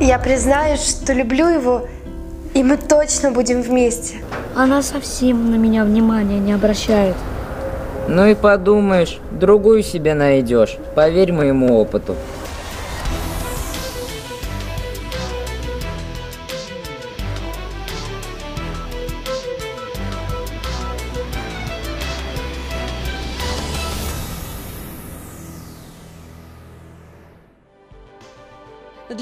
Я 0.00 0.18
признаюсь, 0.18 0.80
что 0.80 1.12
люблю 1.12 1.48
его, 1.48 1.86
и 2.52 2.62
мы 2.62 2.76
точно 2.76 3.30
будем 3.30 3.62
вместе. 3.62 4.16
Она 4.56 4.82
совсем 4.82 5.50
на 5.50 5.54
меня 5.54 5.84
внимания 5.84 6.40
не 6.40 6.52
обращает. 6.52 7.14
Ну 8.08 8.26
и 8.26 8.34
подумаешь, 8.34 9.18
другую 9.30 9.82
себе 9.82 10.14
найдешь. 10.14 10.76
Поверь 10.94 11.32
моему 11.32 11.78
опыту. 11.78 12.16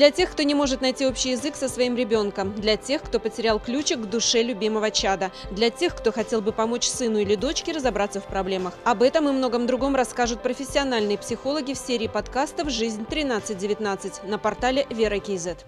Для 0.02 0.10
тех, 0.10 0.32
кто 0.32 0.42
не 0.42 0.56
может 0.56 0.80
найти 0.80 1.06
общий 1.06 1.30
язык 1.30 1.54
со 1.54 1.68
своим 1.68 1.94
ребенком, 1.94 2.52
для 2.54 2.76
тех, 2.76 3.02
кто 3.02 3.20
потерял 3.20 3.60
ключик 3.60 4.00
к 4.00 4.06
душе 4.06 4.42
любимого 4.42 4.90
чада, 4.90 5.30
для 5.52 5.70
тех, 5.70 5.94
кто 5.94 6.10
хотел 6.10 6.40
бы 6.40 6.50
помочь 6.50 6.88
сыну 6.88 7.18
или 7.18 7.36
дочке 7.36 7.70
разобраться 7.70 8.20
в 8.20 8.26
проблемах. 8.26 8.74
Об 8.82 9.04
этом 9.04 9.28
и 9.28 9.30
многом 9.30 9.68
другом 9.68 9.94
расскажут 9.94 10.42
профессиональные 10.42 11.18
психологи 11.18 11.74
в 11.74 11.78
серии 11.78 12.08
подкастов 12.08 12.68
«Жизнь 12.68 13.06
1319» 13.08 14.26
на 14.26 14.38
портале 14.38 14.88
Вера 14.90 15.20
Кизет. 15.20 15.64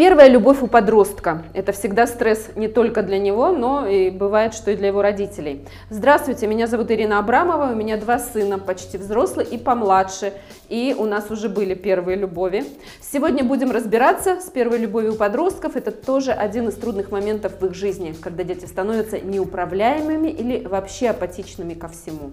Первая 0.00 0.30
любовь 0.30 0.62
у 0.62 0.66
подростка. 0.66 1.42
Это 1.52 1.72
всегда 1.72 2.06
стресс 2.06 2.52
не 2.56 2.68
только 2.68 3.02
для 3.02 3.18
него, 3.18 3.50
но 3.50 3.86
и 3.86 4.08
бывает, 4.08 4.54
что 4.54 4.70
и 4.70 4.76
для 4.76 4.86
его 4.86 5.02
родителей. 5.02 5.66
Здравствуйте, 5.90 6.46
меня 6.46 6.66
зовут 6.68 6.90
Ирина 6.90 7.18
Абрамова, 7.18 7.70
у 7.70 7.74
меня 7.74 7.98
два 7.98 8.18
сына, 8.18 8.58
почти 8.58 8.96
взрослые 8.96 9.46
и 9.46 9.58
помладше. 9.58 10.32
И 10.70 10.96
у 10.98 11.04
нас 11.04 11.30
уже 11.30 11.50
были 11.50 11.74
первые 11.74 12.16
любови. 12.16 12.64
Сегодня 13.02 13.44
будем 13.44 13.72
разбираться 13.72 14.40
с 14.40 14.48
первой 14.48 14.78
любовью 14.78 15.12
у 15.12 15.16
подростков. 15.16 15.76
Это 15.76 15.90
тоже 15.90 16.32
один 16.32 16.68
из 16.68 16.76
трудных 16.76 17.10
моментов 17.10 17.60
в 17.60 17.66
их 17.66 17.74
жизни, 17.74 18.14
когда 18.18 18.42
дети 18.42 18.64
становятся 18.64 19.20
неуправляемыми 19.20 20.28
или 20.28 20.66
вообще 20.66 21.10
апатичными 21.10 21.74
ко 21.74 21.88
всему. 21.88 22.30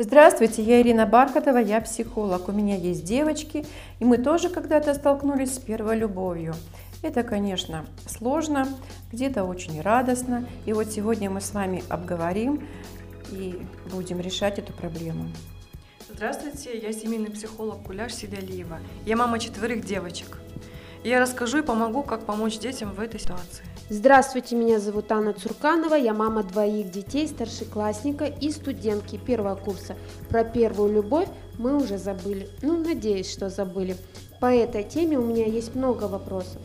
Здравствуйте, 0.00 0.62
я 0.62 0.80
Ирина 0.80 1.06
Бархатова, 1.06 1.56
я 1.56 1.80
психолог. 1.80 2.48
У 2.48 2.52
меня 2.52 2.76
есть 2.76 3.02
девочки, 3.02 3.64
и 3.98 4.04
мы 4.04 4.18
тоже 4.18 4.48
когда-то 4.48 4.94
столкнулись 4.94 5.54
с 5.54 5.58
первой 5.58 5.96
любовью. 5.96 6.54
Это, 7.00 7.22
конечно, 7.22 7.86
сложно, 8.06 8.66
где-то 9.12 9.44
очень 9.44 9.80
радостно. 9.80 10.48
И 10.66 10.72
вот 10.72 10.90
сегодня 10.90 11.30
мы 11.30 11.40
с 11.40 11.52
вами 11.54 11.84
обговорим 11.88 12.66
и 13.30 13.62
будем 13.90 14.20
решать 14.20 14.58
эту 14.58 14.72
проблему. 14.72 15.26
Здравствуйте, 16.12 16.76
я 16.76 16.92
семейный 16.92 17.30
психолог 17.30 17.84
Куляш 17.84 18.14
Сидалиева. 18.14 18.80
Я 19.06 19.16
мама 19.16 19.38
четверых 19.38 19.84
девочек. 19.84 20.38
Я 21.04 21.20
расскажу 21.20 21.58
и 21.58 21.62
помогу, 21.62 22.02
как 22.02 22.24
помочь 22.24 22.58
детям 22.58 22.92
в 22.92 23.00
этой 23.00 23.20
ситуации. 23.20 23.64
Здравствуйте, 23.88 24.56
меня 24.56 24.80
зовут 24.80 25.12
Анна 25.12 25.32
Цурканова, 25.32 25.94
я 25.94 26.12
мама 26.12 26.42
двоих 26.42 26.90
детей, 26.90 27.28
старшеклассника 27.28 28.24
и 28.24 28.50
студентки 28.50 29.16
первого 29.16 29.54
курса. 29.54 29.96
Про 30.28 30.42
первую 30.42 30.92
любовь 30.92 31.28
мы 31.56 31.76
уже 31.76 31.96
забыли, 31.96 32.50
ну, 32.60 32.76
надеюсь, 32.82 33.30
что 33.30 33.48
забыли. 33.48 33.96
По 34.40 34.52
этой 34.52 34.82
теме 34.82 35.18
у 35.18 35.24
меня 35.24 35.46
есть 35.46 35.74
много 35.74 36.04
вопросов. 36.04 36.60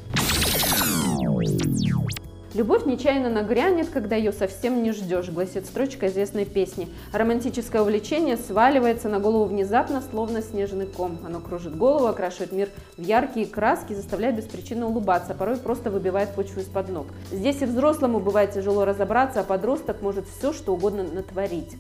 Любовь 2.54 2.86
нечаянно 2.86 3.30
нагрянет, 3.30 3.90
когда 3.90 4.16
ее 4.16 4.32
совсем 4.32 4.84
не 4.84 4.92
ждешь, 4.92 5.30
гласит 5.30 5.66
строчка 5.66 6.08
известной 6.08 6.46
песни. 6.46 6.88
Романтическое 7.12 7.82
увлечение 7.82 8.38
сваливается 8.38 9.10
на 9.10 9.20
голову 9.20 9.46
внезапно, 9.46 10.04
словно 10.12 10.44
снежный 10.44 10.86
ком. 10.86 11.18
Оно 11.26 11.40
кружит 11.40 11.76
голову, 11.76 12.06
окрашивает 12.06 12.52
мир 12.52 12.70
в 12.96 13.02
яркие 13.02 13.48
краски, 13.48 13.94
заставляет 13.94 14.36
без 14.36 14.44
причины 14.44 14.86
улыбаться, 14.86 15.34
а 15.34 15.36
порой 15.36 15.58
просто 15.58 15.90
выбивает 15.90 16.30
почву 16.36 16.62
из-под 16.62 16.90
ног. 16.90 17.08
Здесь 17.32 17.64
и 17.64 17.66
взрослому 17.66 18.20
бывает 18.20 18.52
тяжело 18.52 18.86
разобраться, 18.86 19.40
а 19.40 19.44
подросток 19.44 20.04
может 20.04 20.28
все, 20.28 20.54
что 20.54 20.74
угодно 20.74 21.02
натворить. 21.04 21.76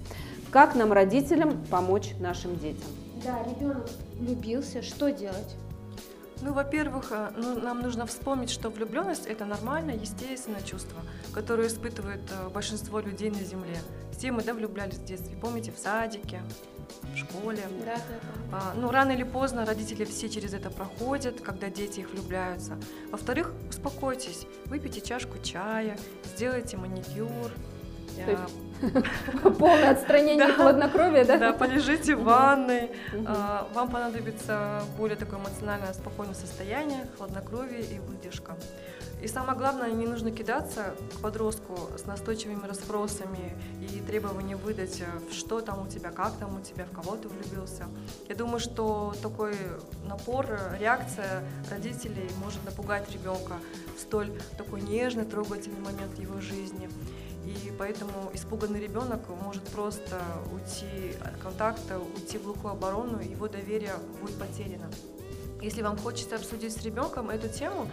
Как 0.50 0.74
нам, 0.74 0.92
родителям, 0.92 1.64
помочь 1.70 2.14
нашим 2.20 2.58
детям? 2.58 2.90
Да, 3.24 3.44
ребенок 3.44 3.88
влюбился, 4.20 4.82
что 4.82 5.12
делать? 5.12 5.56
Ну, 6.44 6.52
во-первых, 6.52 7.08
э, 7.12 7.32
ну, 7.38 7.58
нам 7.62 7.82
нужно 7.82 8.06
вспомнить, 8.06 8.50
что 8.50 8.70
влюбленность 8.70 9.28
это 9.28 9.46
нормальное, 9.46 9.96
естественное 9.96 10.62
чувство, 10.62 11.00
которое 11.34 11.70
испытывает 11.70 12.20
э, 12.32 12.50
большинство 12.50 13.00
людей 13.00 13.30
на 13.30 13.42
Земле. 13.44 13.78
Все 14.12 14.34
мы 14.34 14.44
да, 14.44 14.54
влюблялись 14.54 14.96
в 14.96 15.06
детстве, 15.06 15.38
помните, 15.38 15.72
в 15.72 15.80
садике, 15.80 16.42
в 17.14 17.18
школе. 17.18 17.64
Да, 17.86 17.96
да, 17.96 18.02
да. 18.52 18.58
А, 18.58 18.74
ну, 18.76 18.92
рано 18.92 19.12
или 19.12 19.24
поздно 19.24 19.66
родители 19.66 20.04
все 20.04 20.28
через 20.28 20.54
это 20.54 20.70
проходят, 20.70 21.40
когда 21.40 21.70
дети 21.70 22.02
их 22.02 22.12
влюбляются. 22.12 22.78
Во-вторых, 23.10 23.54
успокойтесь, 23.70 24.46
выпейте 24.66 25.00
чашку 25.00 25.40
чая, 25.42 25.98
сделайте 26.36 26.76
маникюр. 26.76 27.52
То 28.16 28.32
есть 28.32 28.44
Полное 29.60 29.92
отстранение 29.92 30.48
Да. 30.48 30.54
хладнокровия, 30.54 31.24
да? 31.26 31.38
Да, 31.38 31.54
полежите 31.54 32.16
в 32.16 32.24
ванной. 32.24 32.92
А, 33.26 33.68
Вам 33.74 33.90
понадобится 33.90 34.84
более 34.98 35.16
такое 35.16 35.40
эмоционально 35.40 35.94
спокойное 35.94 36.34
состояние, 36.36 37.06
хладнокровие 37.18 37.82
и 37.82 38.00
выдержка. 38.00 38.56
И 39.22 39.28
самое 39.28 39.58
главное, 39.58 39.90
не 39.92 40.06
нужно 40.06 40.32
кидаться 40.32 40.96
к 41.16 41.22
подростку 41.22 41.78
с 41.98 42.06
настойчивыми 42.06 42.68
расспросами 42.68 43.56
и 43.80 44.02
требованием 44.02 44.58
выдать, 44.58 45.00
э, 45.00 45.06
что 45.34 45.62
там 45.62 45.84
у 45.84 45.88
тебя, 45.88 46.12
как 46.12 46.34
там 46.34 46.58
у 46.58 46.60
тебя, 46.60 46.84
в 46.84 46.92
кого 46.94 47.16
ты 47.16 47.30
влюбился. 47.30 47.86
Я 48.28 48.36
думаю, 48.36 48.60
что 48.60 49.14
такой 49.22 49.56
напор, 50.10 50.46
реакция 50.78 51.42
родителей 51.72 52.30
может 52.44 52.66
напугать 52.66 53.10
ребенка 53.14 53.54
в 53.96 54.02
столь 54.02 54.30
такой 54.58 54.82
нежный, 54.82 55.24
трогательный 55.24 55.80
момент 55.80 56.20
его 56.20 56.42
жизни. 56.42 56.90
И 57.54 57.72
поэтому 57.78 58.32
испуганный 58.34 58.80
ребенок 58.80 59.22
может 59.44 59.64
просто 59.70 60.22
уйти 60.52 61.16
от 61.22 61.38
контакта, 61.38 62.00
уйти 62.00 62.38
в 62.38 62.44
глухую 62.44 62.74
оборону, 62.74 63.20
его 63.20 63.48
доверие 63.48 63.94
будет 64.22 64.38
потеряно. 64.40 64.90
Если 65.62 65.82
вам 65.82 65.98
хочется 65.98 66.36
обсудить 66.36 66.74
с 66.74 66.84
ребенком 66.84 67.30
эту 67.30 67.48
тему, 67.48 67.88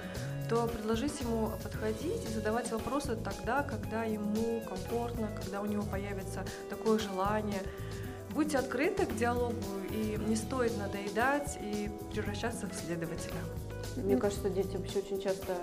то 0.49 0.67
предложите 0.67 1.23
ему 1.25 1.53
подходить 1.63 2.29
и 2.29 2.33
задавать 2.33 2.73
вопросы 2.73 3.17
тогда, 3.17 3.63
когда 3.63 4.03
ему 4.03 4.61
комфортно, 4.69 5.29
когда 5.41 5.61
у 5.61 5.67
него 5.67 5.85
появится 5.85 6.45
такое 6.69 6.99
желание. 6.99 7.63
Будьте 8.31 8.59
открыты 8.59 9.07
к 9.07 9.15
диалогу, 9.15 9.55
и 9.91 10.17
не 10.27 10.35
стоит 10.35 10.77
надоедать 10.79 11.59
и 11.61 11.91
превращаться 12.13 12.67
в 12.67 12.75
следователя. 12.75 13.41
Мне 13.97 14.17
кажется, 14.17 14.51
дети 14.51 14.77
вообще 14.77 14.99
очень 14.99 15.21
часто 15.21 15.57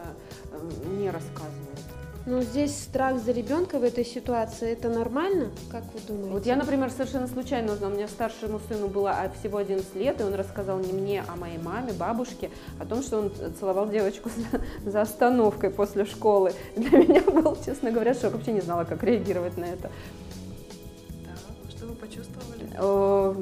э, 0.51 0.69
не 0.85 1.09
рассказывают. 1.09 1.96
Ну, 2.29 2.41
здесь 2.41 2.77
страх 2.77 3.19
за 3.19 3.31
ребенка 3.31 3.79
в 3.79 3.83
этой 3.85 4.03
ситуации, 4.03 4.73
это 4.73 4.89
нормально? 4.89 5.49
Как 5.71 5.83
вы 5.93 6.01
думаете? 6.05 6.31
Вот 6.33 6.45
я, 6.45 6.57
например, 6.57 6.91
совершенно 6.91 7.25
случайно 7.25 7.71
узнала, 7.71 7.93
у 7.93 7.95
меня 7.95 8.09
старшему 8.09 8.59
сыну 8.67 8.89
было 8.89 9.11
а, 9.11 9.29
всего 9.39 9.59
11 9.59 9.95
лет, 9.95 10.19
и 10.19 10.25
он 10.25 10.33
рассказал 10.33 10.77
не 10.77 10.91
мне, 10.91 11.23
а 11.25 11.38
моей 11.38 11.57
маме, 11.57 11.93
бабушке, 11.93 12.51
о 12.79 12.85
том, 12.85 13.01
что 13.01 13.19
он 13.19 13.31
целовал 13.57 13.88
девочку 13.88 14.29
за, 14.83 14.91
за 14.91 15.01
остановкой 15.03 15.69
после 15.69 16.03
школы. 16.03 16.51
Для 16.75 16.99
меня 16.99 17.21
был, 17.21 17.57
честно 17.65 17.91
говоря, 17.91 18.13
шок. 18.13 18.33
Вообще 18.33 18.51
не 18.51 18.61
знала, 18.61 18.83
как 18.83 19.03
реагировать 19.03 19.55
на 19.55 19.63
это. 19.63 19.89
Да. 21.23 21.69
Что 21.69 21.85
вы 21.85 21.95
почувствовали? 21.95 22.69
Э, 22.77 23.35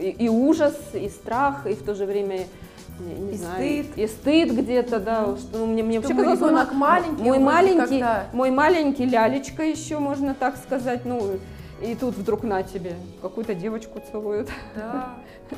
И, 0.00 0.24
и 0.24 0.28
ужас, 0.28 0.74
и 0.94 1.08
страх, 1.08 1.68
и 1.68 1.74
в 1.74 1.84
то 1.84 1.94
же 1.94 2.06
время 2.06 2.48
не, 3.00 3.14
не 3.14 3.32
И 3.32 3.36
знаю, 3.36 3.84
стыд. 3.84 3.98
и 3.98 4.06
стыд 4.06 4.50
где-то, 4.52 5.00
да. 5.00 5.36
Что, 5.36 5.58
ну, 5.58 5.66
мне, 5.66 5.82
мне 5.82 5.98
вообще 6.00 6.14
Чтобы 6.14 6.24
казалось, 6.30 6.40
мой 6.40 6.50
ребенок 6.50 6.72
ма- 6.72 6.78
маленький, 6.88 7.22
мой 7.22 7.38
маленький, 7.38 8.00
как-то- 8.00 8.26
мой 8.32 8.50
маленький 8.50 9.06
лялечка 9.06 9.62
еще, 9.64 9.98
можно 9.98 10.34
так 10.34 10.56
сказать, 10.56 11.04
ну, 11.04 11.38
и 11.82 11.94
тут 11.94 12.14
вдруг 12.16 12.42
на 12.44 12.62
тебе 12.62 12.94
какую-то 13.20 13.54
девочку 13.54 14.00
целуют. 14.10 14.48
Да. 14.76 15.14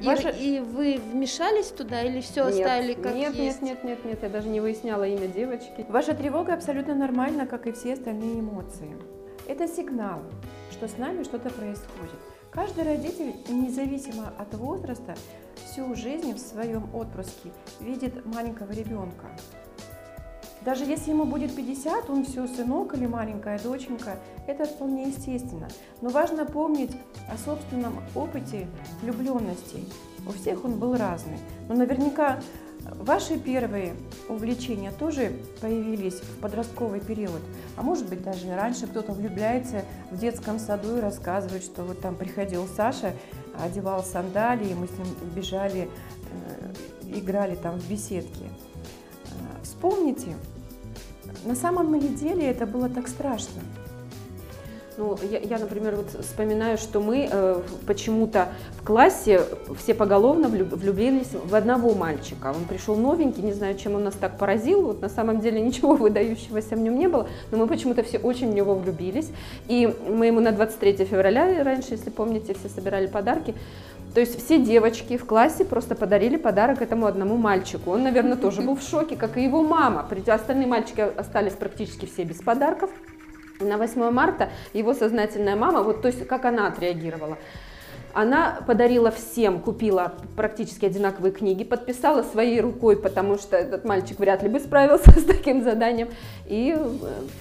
И, 0.00 0.06
Ваша- 0.06 0.28
и 0.30 0.60
вы 0.60 1.00
вмешались 1.12 1.68
туда 1.68 2.02
или 2.02 2.20
все 2.20 2.44
Нет, 2.44 2.54
оставили 2.66 2.94
как 2.94 3.14
нет, 3.14 3.34
есть? 3.34 3.62
нет, 3.62 3.82
нет, 3.82 4.04
нет, 4.04 4.04
нет, 4.04 4.18
я 4.22 4.28
даже 4.28 4.48
не 4.48 4.60
выясняла 4.60 5.04
имя 5.04 5.26
девочки. 5.26 5.86
Ваша 5.88 6.14
тревога 6.14 6.52
абсолютно 6.54 6.94
нормальна, 6.94 7.46
как 7.46 7.66
и 7.66 7.72
все 7.72 7.94
остальные 7.94 8.40
эмоции. 8.40 8.94
Это 9.48 9.66
сигнал, 9.66 10.20
что 10.70 10.86
с 10.88 10.96
нами 10.98 11.22
что-то 11.24 11.48
происходит. 11.50 12.18
Каждый 12.54 12.84
родитель, 12.84 13.34
независимо 13.48 14.32
от 14.38 14.54
возраста, 14.54 15.16
всю 15.56 15.92
жизнь 15.96 16.32
в 16.34 16.38
своем 16.38 16.88
отпрыске 16.94 17.50
видит 17.80 18.24
маленького 18.24 18.70
ребенка. 18.70 19.26
Даже 20.64 20.84
если 20.84 21.10
ему 21.10 21.24
будет 21.24 21.56
50, 21.56 22.08
он 22.08 22.24
все 22.24 22.46
сынок 22.46 22.94
или 22.94 23.06
маленькая 23.06 23.58
доченька, 23.58 24.20
это 24.46 24.66
вполне 24.66 25.08
естественно. 25.08 25.68
Но 26.00 26.10
важно 26.10 26.46
помнить 26.46 26.92
о 27.28 27.36
собственном 27.36 28.00
опыте 28.14 28.68
влюбленности. 29.02 29.84
У 30.24 30.30
всех 30.30 30.64
он 30.64 30.78
был 30.78 30.96
разный. 30.96 31.38
Но 31.68 31.74
наверняка 31.74 32.38
ваши 32.90 33.38
первые 33.38 33.94
увлечения 34.28 34.92
тоже 34.92 35.32
появились 35.60 36.14
в 36.14 36.40
подростковый 36.40 37.00
период. 37.00 37.40
А 37.76 37.82
может 37.82 38.08
быть 38.08 38.22
даже 38.22 38.54
раньше 38.54 38.86
кто-то 38.86 39.12
влюбляется 39.12 39.84
в 40.10 40.18
детском 40.18 40.58
саду 40.58 40.98
и 40.98 41.00
рассказывает, 41.00 41.62
что 41.62 41.82
вот 41.82 42.00
там 42.00 42.14
приходил 42.14 42.66
Саша, 42.66 43.12
одевал 43.62 44.02
сандалии, 44.02 44.74
мы 44.74 44.86
с 44.86 44.90
ним 44.90 45.06
бежали 45.34 45.88
э, 46.30 46.72
играли 47.18 47.54
там 47.54 47.78
в 47.78 47.88
беседке. 47.88 48.44
А, 49.26 49.62
Вспомните, 49.62 50.36
на 51.44 51.54
самом 51.54 51.98
деле 52.16 52.46
это 52.46 52.66
было 52.66 52.88
так 52.88 53.08
страшно? 53.08 53.60
Ну, 54.96 55.18
я, 55.28 55.38
я, 55.40 55.58
например, 55.58 55.96
вот 55.96 56.24
вспоминаю, 56.24 56.78
что 56.78 57.00
мы 57.00 57.28
э, 57.30 57.60
почему-то 57.86 58.48
в 58.78 58.86
классе 58.86 59.42
все 59.76 59.92
поголовно 59.92 60.46
влю- 60.46 60.72
влюбились 60.76 61.30
в 61.32 61.54
одного 61.54 61.94
мальчика. 61.94 62.54
Он 62.56 62.64
пришел 62.64 62.94
новенький, 62.94 63.42
не 63.42 63.52
знаю, 63.52 63.76
чем 63.76 63.96
он 63.96 64.04
нас 64.04 64.14
так 64.14 64.38
поразил. 64.38 64.82
Вот 64.82 65.02
на 65.02 65.08
самом 65.08 65.40
деле 65.40 65.60
ничего 65.60 65.94
выдающегося 65.96 66.76
в 66.76 66.78
нем 66.78 66.96
не 66.96 67.08
было, 67.08 67.26
но 67.50 67.58
мы 67.58 67.66
почему-то 67.66 68.04
все 68.04 68.18
очень 68.18 68.52
в 68.52 68.54
него 68.54 68.76
влюбились. 68.76 69.30
И 69.66 69.92
мы 70.08 70.26
ему 70.26 70.38
на 70.38 70.52
23 70.52 71.04
февраля 71.04 71.64
раньше, 71.64 71.92
если 71.92 72.10
помните, 72.10 72.54
все 72.54 72.68
собирали 72.68 73.08
подарки. 73.08 73.54
То 74.14 74.20
есть 74.20 74.44
все 74.44 74.60
девочки 74.60 75.16
в 75.16 75.24
классе 75.24 75.64
просто 75.64 75.96
подарили 75.96 76.36
подарок 76.36 76.82
этому 76.82 77.06
одному 77.06 77.36
мальчику. 77.36 77.90
Он, 77.90 78.04
наверное, 78.04 78.36
тоже 78.36 78.62
был 78.62 78.76
в 78.76 78.82
шоке, 78.82 79.16
как 79.16 79.36
и 79.36 79.42
его 79.42 79.64
мама. 79.64 80.06
Остальные 80.28 80.68
мальчики 80.68 81.00
остались 81.00 81.54
практически 81.54 82.06
все 82.06 82.22
без 82.22 82.36
подарков. 82.36 82.90
На 83.60 83.78
8 83.78 84.10
марта 84.10 84.50
его 84.72 84.94
сознательная 84.94 85.54
мама, 85.54 85.82
вот 85.82 86.02
то 86.02 86.08
есть 86.08 86.26
как 86.26 86.44
она 86.44 86.66
отреагировала. 86.66 87.38
Она 88.12 88.62
подарила 88.66 89.10
всем, 89.10 89.60
купила 89.60 90.14
практически 90.36 90.86
одинаковые 90.86 91.32
книги, 91.32 91.64
подписала 91.64 92.22
своей 92.22 92.60
рукой, 92.60 92.96
потому 92.96 93.38
что 93.38 93.56
этот 93.56 93.84
мальчик 93.84 94.20
вряд 94.20 94.42
ли 94.44 94.48
бы 94.48 94.60
справился 94.60 95.10
с 95.18 95.24
таким 95.24 95.64
заданием. 95.64 96.08
И 96.46 96.76
э, 96.76 96.88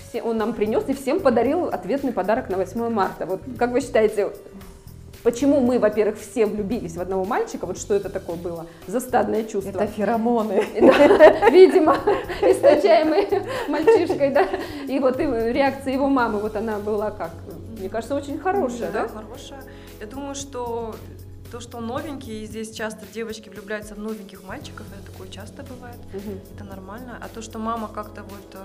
все, 0.10 0.24
он 0.24 0.38
нам 0.38 0.54
принес 0.54 0.84
и 0.88 0.94
всем 0.94 1.20
подарил 1.20 1.66
ответный 1.66 2.12
подарок 2.12 2.50
на 2.50 2.58
8 2.58 2.90
марта. 2.90 3.28
Вот 3.28 3.42
как 3.60 3.72
вы 3.72 3.82
считаете, 3.82 4.32
почему 5.24 5.60
мы, 5.60 5.80
во-первых, 5.80 6.20
все 6.20 6.46
влюбились 6.46 6.96
в 6.96 7.02
одного 7.02 7.26
мальчика? 7.26 7.66
Вот 7.66 7.78
что 7.78 7.94
это 7.96 8.10
такое 8.10 8.36
было 8.36 8.68
за 8.88 9.00
стадное 9.00 9.44
чувство? 9.44 9.70
Это 9.70 9.88
феромоны. 9.88 10.64
Да, 10.84 11.50
видимо, 11.50 11.96
источаемый 12.42 13.28
мальчишкой, 13.70 14.32
да. 14.32 14.48
И 14.88 15.00
вот 15.00 15.20
и 15.20 15.24
реакция 15.24 15.94
его 15.94 16.08
мамы, 16.08 16.40
вот 16.40 16.56
она 16.56 16.80
была 16.80 17.12
как, 17.12 17.32
мне 17.80 17.90
кажется, 17.90 18.16
очень 18.16 18.38
хорошая, 18.38 18.92
да, 18.92 19.04
да? 19.04 19.08
хорошая. 19.08 19.64
Я 20.00 20.08
думаю, 20.08 20.36
что 20.36 20.94
то, 21.52 21.60
что 21.60 21.78
он 21.78 21.86
новенький, 21.88 22.44
и 22.44 22.46
здесь 22.48 22.72
часто 22.72 23.06
девочки 23.14 23.48
влюбляются 23.48 23.94
в 23.94 24.00
новеньких 24.00 24.44
мальчиков, 24.44 24.86
это 24.92 25.12
такое 25.12 25.28
часто 25.30 25.64
бывает, 25.64 25.98
Мгм. 26.12 26.40
это 26.56 26.64
нормально. 26.64 27.18
А 27.22 27.28
то, 27.30 27.42
что 27.44 27.60
мама 27.60 27.88
как-то 27.94 28.24
вот 28.24 28.56
э, 28.56 28.58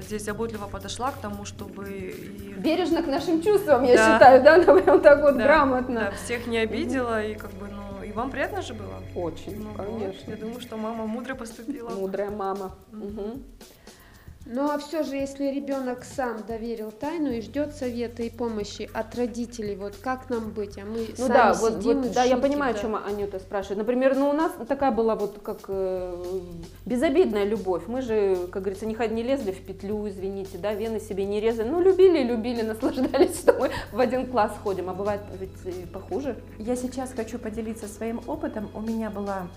здесь 0.00 0.24
заботливо 0.24 0.66
подошла 0.66 1.10
к 1.10 1.16
тому, 1.20 1.44
чтобы 1.44 1.90
и 1.90 2.54
Бережно 2.58 3.02
к 3.02 3.06
нашим 3.06 3.42
чувствам, 3.42 3.84
я 3.84 3.96
Да. 3.96 4.12
считаю, 4.14 4.42
да, 4.42 4.54
она 4.56 4.74
прям 4.80 5.00
так 5.00 5.22
вот 5.22 5.36
Да, 5.36 5.44
грамотно. 5.44 6.00
да, 6.00 6.10
всех 6.12 6.46
не 6.46 6.58
обидела, 6.58 7.24
и 7.24 7.34
как 7.34 7.52
бы, 7.52 7.66
ну, 7.68 8.02
и 8.04 8.12
вам 8.12 8.30
приятно 8.30 8.62
же 8.62 8.74
было? 8.74 9.02
Очень, 9.14 9.62
Ну 9.62 9.70
вот, 9.70 9.76
конечно. 9.76 10.30
я 10.30 10.36
думаю, 10.36 10.60
что 10.60 10.76
мама 10.76 11.06
мудро 11.06 11.34
поступила. 11.34 11.90
Мудрая 11.90 12.30
мама. 12.30 12.74
Мгм. 12.92 13.42
Ну 14.46 14.70
а 14.70 14.78
все 14.78 15.02
же, 15.02 15.16
если 15.16 15.44
ребенок 15.50 16.02
сам 16.02 16.38
доверил 16.46 16.90
тайну 16.90 17.30
и 17.30 17.42
ждет 17.42 17.74
совета 17.74 18.22
и 18.22 18.30
помощи 18.30 18.88
от 18.92 19.14
родителей, 19.14 19.76
вот 19.76 19.96
как 19.96 20.30
нам 20.30 20.50
быть? 20.50 20.78
А 20.78 20.84
мы 20.84 21.06
Ну 21.10 21.26
сами 21.26 21.28
да, 21.28 21.52
вот, 21.52 21.74
сидим 21.74 21.98
вот, 21.98 22.06
и 22.06 22.08
в 22.08 22.12
да, 22.14 22.24
я 22.24 22.36
понимаю, 22.38 22.72
да. 22.72 22.78
о 22.78 22.82
чем 22.82 22.96
Анюта 22.96 23.38
спрашивает. 23.38 23.78
Например, 23.78 24.16
ну 24.16 24.30
у 24.30 24.32
нас 24.32 24.52
такая 24.66 24.92
была 24.92 25.14
вот 25.14 25.40
как 25.42 25.66
э, 25.68 26.40
безобидная 26.86 27.44
любовь. 27.44 27.82
Мы 27.86 28.00
же, 28.00 28.48
как 28.50 28.62
говорится, 28.62 28.86
не, 28.86 28.96
не 29.14 29.22
лезли 29.22 29.52
в 29.52 29.60
петлю, 29.60 30.08
извините, 30.08 30.56
да, 30.56 30.72
вены 30.72 31.00
себе 31.00 31.26
не 31.26 31.38
резали. 31.38 31.68
Ну 31.68 31.80
любили, 31.82 32.22
любили, 32.22 32.62
наслаждались, 32.70 33.40
что 33.40 33.52
мы 33.52 33.70
в 33.92 34.00
один 34.00 34.26
класс 34.26 34.52
ходим, 34.62 34.88
а 34.88 34.94
бывает 34.94 35.20
ведь 35.38 35.50
и 35.66 35.86
похуже. 35.86 36.36
Я 36.58 36.76
сейчас 36.76 37.12
хочу 37.12 37.38
поделиться 37.38 37.88
своим 37.88 38.20
опытом. 38.26 38.70
У 38.74 38.80
меня 38.80 39.10
была 39.10 39.48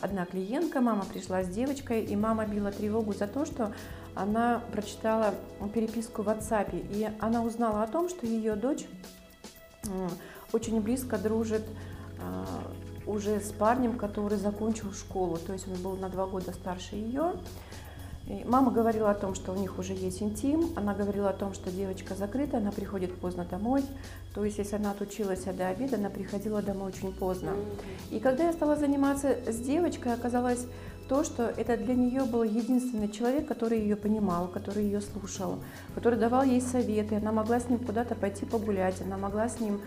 одна 0.00 0.24
клиентка, 0.24 0.80
мама 0.80 1.04
пришла 1.04 1.42
с 1.42 1.48
девочкой, 1.48 2.04
и 2.04 2.16
мама 2.16 2.46
била 2.46 2.70
тревогу 2.70 3.12
за 3.12 3.26
то, 3.26 3.44
что 3.44 3.72
она 4.14 4.62
прочитала 4.72 5.34
переписку 5.72 6.22
в 6.22 6.28
WhatsApp, 6.28 6.70
и 6.72 7.08
она 7.20 7.42
узнала 7.42 7.82
о 7.82 7.86
том, 7.86 8.08
что 8.08 8.26
ее 8.26 8.54
дочь 8.54 8.86
очень 10.52 10.80
близко 10.80 11.18
дружит 11.18 11.64
а, 12.20 12.46
уже 13.06 13.40
с 13.40 13.52
парнем, 13.52 13.98
который 13.98 14.38
закончил 14.38 14.92
школу, 14.92 15.36
то 15.36 15.52
есть 15.52 15.66
он 15.68 15.74
был 15.82 15.96
на 15.96 16.08
два 16.08 16.26
года 16.26 16.52
старше 16.52 16.94
ее. 16.96 17.34
И 18.26 18.42
мама 18.46 18.70
говорила 18.70 19.10
о 19.10 19.14
том, 19.14 19.34
что 19.34 19.52
у 19.52 19.56
них 19.56 19.78
уже 19.78 19.92
есть 19.92 20.22
интим, 20.22 20.70
она 20.76 20.94
говорила 20.94 21.28
о 21.28 21.34
том, 21.34 21.52
что 21.52 21.70
девочка 21.70 22.14
закрыта, 22.14 22.56
она 22.56 22.70
приходит 22.72 23.14
поздно 23.14 23.44
домой, 23.44 23.84
то 24.34 24.44
есть 24.44 24.56
если 24.56 24.76
она 24.76 24.92
отучилась 24.92 25.44
до 25.44 25.68
обеда, 25.68 25.96
она 25.96 26.08
приходила 26.08 26.62
домой 26.62 26.88
очень 26.88 27.12
поздно. 27.12 27.52
И 28.10 28.20
когда 28.20 28.44
я 28.44 28.54
стала 28.54 28.76
заниматься 28.76 29.36
с 29.46 29.56
девочкой, 29.56 30.14
оказалось 30.14 30.66
то, 31.06 31.22
что 31.22 31.42
это 31.44 31.76
для 31.76 31.94
нее 31.94 32.24
был 32.24 32.44
единственный 32.44 33.10
человек, 33.10 33.46
который 33.46 33.80
ее 33.80 33.94
понимал, 33.94 34.48
который 34.48 34.84
ее 34.84 35.02
слушал, 35.02 35.58
который 35.94 36.18
давал 36.18 36.44
ей 36.44 36.62
советы, 36.62 37.16
она 37.16 37.30
могла 37.30 37.60
с 37.60 37.68
ним 37.68 37.78
куда-то 37.78 38.14
пойти 38.14 38.46
погулять, 38.46 39.02
она 39.02 39.18
могла 39.18 39.50
с 39.50 39.60
ним... 39.60 39.80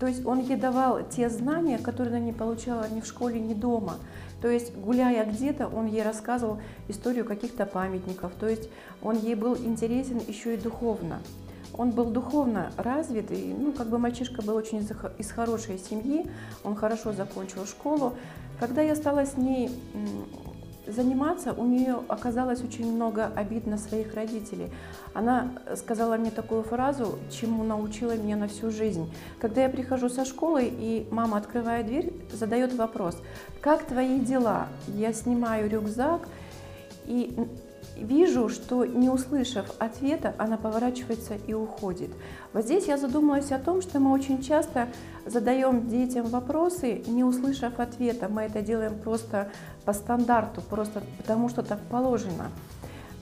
То 0.00 0.08
есть 0.08 0.26
он 0.26 0.40
ей 0.40 0.56
давал 0.56 1.08
те 1.08 1.28
знания, 1.28 1.78
которые 1.78 2.16
она 2.16 2.24
не 2.24 2.32
получала 2.32 2.88
ни 2.88 3.00
в 3.00 3.06
школе, 3.06 3.38
ни 3.38 3.54
дома. 3.54 3.98
То 4.44 4.50
есть, 4.50 4.76
гуляя 4.76 5.24
где-то, 5.24 5.68
он 5.68 5.86
ей 5.86 6.02
рассказывал 6.02 6.60
историю 6.88 7.24
каких-то 7.24 7.64
памятников. 7.64 8.32
То 8.38 8.46
есть, 8.46 8.68
он 9.00 9.16
ей 9.16 9.36
был 9.36 9.56
интересен 9.56 10.20
еще 10.28 10.52
и 10.52 10.58
духовно. 10.58 11.20
Он 11.72 11.92
был 11.92 12.10
духовно 12.10 12.70
развит, 12.76 13.30
и, 13.30 13.54
ну, 13.58 13.72
как 13.72 13.88
бы 13.88 13.98
мальчишка 13.98 14.42
был 14.42 14.56
очень 14.56 14.80
из, 14.80 14.90
из 15.16 15.30
хорошей 15.30 15.78
семьи, 15.78 16.26
он 16.62 16.76
хорошо 16.76 17.14
закончил 17.14 17.64
школу. 17.64 18.16
Когда 18.60 18.82
я 18.82 18.96
стала 18.96 19.24
с 19.24 19.38
ней 19.38 19.70
заниматься, 20.86 21.52
у 21.52 21.64
нее 21.64 22.00
оказалось 22.08 22.62
очень 22.62 22.92
много 22.92 23.26
обид 23.34 23.66
на 23.66 23.78
своих 23.78 24.14
родителей. 24.14 24.70
Она 25.12 25.50
сказала 25.76 26.16
мне 26.16 26.30
такую 26.30 26.62
фразу, 26.62 27.18
чему 27.30 27.64
научила 27.64 28.16
меня 28.16 28.36
на 28.36 28.48
всю 28.48 28.70
жизнь. 28.70 29.12
Когда 29.40 29.62
я 29.62 29.68
прихожу 29.68 30.08
со 30.08 30.24
школы, 30.24 30.64
и 30.64 31.06
мама 31.10 31.38
открывает 31.38 31.86
дверь, 31.86 32.12
задает 32.32 32.74
вопрос, 32.74 33.16
как 33.60 33.84
твои 33.84 34.20
дела? 34.20 34.68
Я 34.88 35.12
снимаю 35.12 35.70
рюкзак 35.70 36.28
и 37.06 37.36
вижу, 37.96 38.48
что 38.48 38.84
не 38.84 39.08
услышав 39.08 39.66
ответа, 39.78 40.34
она 40.38 40.56
поворачивается 40.56 41.34
и 41.46 41.54
уходит. 41.54 42.10
Вот 42.52 42.64
здесь 42.64 42.86
я 42.86 42.96
задумалась 42.96 43.52
о 43.52 43.58
том, 43.58 43.82
что 43.82 44.00
мы 44.00 44.12
очень 44.12 44.42
часто 44.42 44.88
задаем 45.26 45.88
детям 45.88 46.26
вопросы, 46.26 47.02
не 47.06 47.24
услышав 47.24 47.78
ответа. 47.78 48.28
Мы 48.28 48.42
это 48.42 48.62
делаем 48.62 48.98
просто 48.98 49.50
по 49.84 49.92
стандарту, 49.92 50.60
просто 50.62 51.02
потому 51.18 51.48
что 51.48 51.62
так 51.62 51.80
положено. 51.90 52.50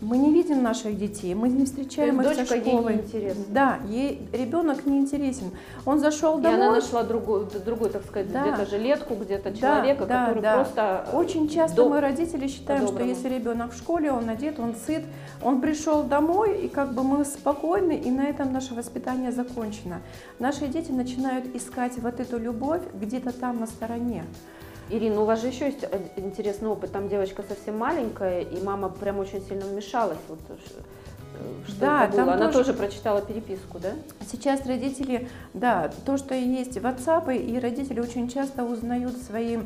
Мы 0.03 0.19
не 0.19 0.33
видим 0.33 0.65
наших 0.65 0.99
детей, 0.99 1.33
мы 1.33 1.49
не 1.49 1.65
встречаем 1.65 2.21
их 2.21 2.27
есть 2.27 2.35
со 2.35 2.41
дочка 2.43 2.57
ей 2.57 2.63
школы. 2.77 2.93
неинтересна. 2.95 3.45
Да, 3.51 3.79
ей 3.89 4.29
ребенок 4.33 4.85
не 4.85 4.99
интересен. 4.99 5.53
Он 5.87 6.01
зашел 6.01 6.41
И 6.41 6.43
домой. 6.43 6.61
она 6.61 6.73
нашла 6.73 7.05
другую, 7.05 7.49
другой, 7.65 7.89
так 7.89 8.05
сказать, 8.05 8.33
Да. 8.33 8.43
где-то 8.43 8.67
жилетку, 8.69 9.15
где-то 9.15 9.57
человека, 9.57 10.05
да, 10.07 10.27
который 10.27 10.43
да. 10.43 10.55
просто... 10.57 11.07
э, 11.13 11.17
Очень 11.17 11.49
часто 11.49 11.77
до- 11.77 11.89
мы, 11.89 12.01
родители, 12.01 12.49
считаем, 12.49 12.89
что 12.89 13.01
если 13.05 13.29
ребенок 13.29 13.73
в 13.73 13.77
школе, 13.79 14.11
он 14.11 14.29
одет, 14.29 14.59
он 14.59 14.75
сыт, 14.75 15.05
он 15.41 15.61
пришел 15.61 16.03
домой, 16.03 16.63
и 16.63 16.69
как 16.69 16.95
бы 16.95 17.05
мы 17.05 17.25
спокойны, 17.25 17.93
и 17.97 18.11
на 18.11 18.25
этом 18.25 18.53
наше 18.53 18.75
воспитание 18.75 19.31
закончено. 19.31 20.03
Наши 20.41 20.67
дети 20.67 20.91
начинают 20.91 21.55
искать 21.55 21.97
вот 21.99 22.19
эту 22.19 22.39
любовь 22.39 22.83
где-то 23.01 23.31
там 23.33 23.61
на 23.61 23.67
стороне. 23.69 24.25
Ирина, 24.93 25.23
у 25.23 25.25
вас 25.25 25.41
же 25.41 25.49
еще 25.49 25.67
есть 25.67 25.85
интересный 26.17 26.69
опыт. 26.69 26.93
Там 26.93 27.09
девочка 27.09 27.43
совсем 27.49 27.79
маленькая, 27.79 28.43
и 28.43 28.63
мама 28.63 28.91
прям 28.91 29.19
очень 29.19 29.43
сильно 29.49 29.65
вмешалась. 29.65 30.19
Вот, 30.29 30.39
э, 30.51 30.55
что 31.67 31.81
Да, 31.81 32.05
это 32.05 32.13
было. 32.17 32.25
там 32.27 32.35
Она 32.35 32.47
тоже- 32.53 32.59
тоже 32.67 32.75
прочитала 32.79 33.23
переписку, 33.23 33.79
да? 33.79 33.93
Сейчас 34.31 34.67
родители, 34.67 35.29
да, 35.55 35.91
то, 36.05 36.19
что 36.19 36.35
есть 36.35 36.77
WhatsApp, 36.77 37.35
и 37.35 37.59
родители 37.59 38.01
очень 38.01 38.29
часто 38.29 38.65
узнают 38.65 39.17
свои, 39.17 39.61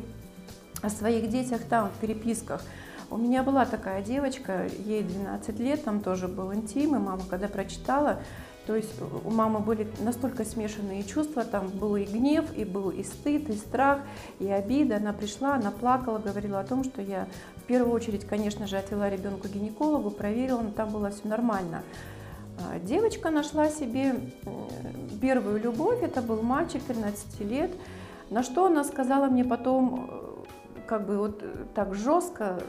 о 0.81 0.89
своих 0.89 1.29
детях 1.29 1.61
там, 1.69 1.89
в 1.89 1.99
переписках. 1.99 2.61
У 3.09 3.17
меня 3.17 3.43
была 3.43 3.65
такая 3.65 4.01
девочка, 4.01 4.67
ей 4.85 5.01
12 5.03 5.59
лет, 5.59 5.83
там 5.83 5.99
тоже 5.99 6.27
был 6.27 6.53
интим, 6.53 6.95
и 6.95 6.99
мама, 6.99 7.21
когда 7.29 7.47
прочитала, 7.47 8.19
то 8.67 8.75
есть 8.75 8.91
у 9.23 9.31
мамы 9.31 9.61
были 9.61 9.87
настолько 10.01 10.43
смешанные 10.43 11.03
чувства, 11.03 11.45
там 11.45 11.69
был 11.69 11.95
и 11.95 12.03
гнев, 12.03 12.45
и 12.53 12.65
был 12.65 12.89
и 12.89 13.01
стыд, 13.01 13.49
и 13.49 13.53
страх, 13.53 13.99
и 14.39 14.51
обида. 14.51 14.97
Она 14.97 15.13
пришла, 15.13 15.55
она 15.55 15.71
плакала, 15.71 16.17
говорила 16.17 16.59
о 16.59 16.65
том, 16.65 16.83
что 16.83 17.01
я 17.01 17.27
в 17.55 17.63
первую 17.63 17.93
очередь, 17.93 18.25
конечно 18.25 18.67
же, 18.67 18.77
отвела 18.77 19.09
ребенка 19.09 19.47
к 19.47 19.51
гинекологу, 19.51 20.11
проверила, 20.11 20.59
но 20.59 20.71
там 20.71 20.89
было 20.89 21.11
все 21.11 21.29
нормально. 21.29 21.81
А, 22.59 22.77
Девочка 22.79 23.29
нашла 23.29 23.69
себе 23.69 24.15
первую 25.21 25.61
любовь, 25.61 26.03
это 26.03 26.21
был 26.21 26.41
мальчик 26.41 26.83
13 26.83 27.39
лет, 27.49 27.71
на 28.29 28.43
что 28.43 28.65
она 28.65 28.83
сказала 28.83 29.27
мне 29.27 29.45
потом, 29.45 30.09
э, 30.09 30.83
как 30.87 31.07
бы 31.07 31.17
вот 31.17 31.39
э, 31.41 31.65
так 31.73 31.95
жестко, 31.95 32.61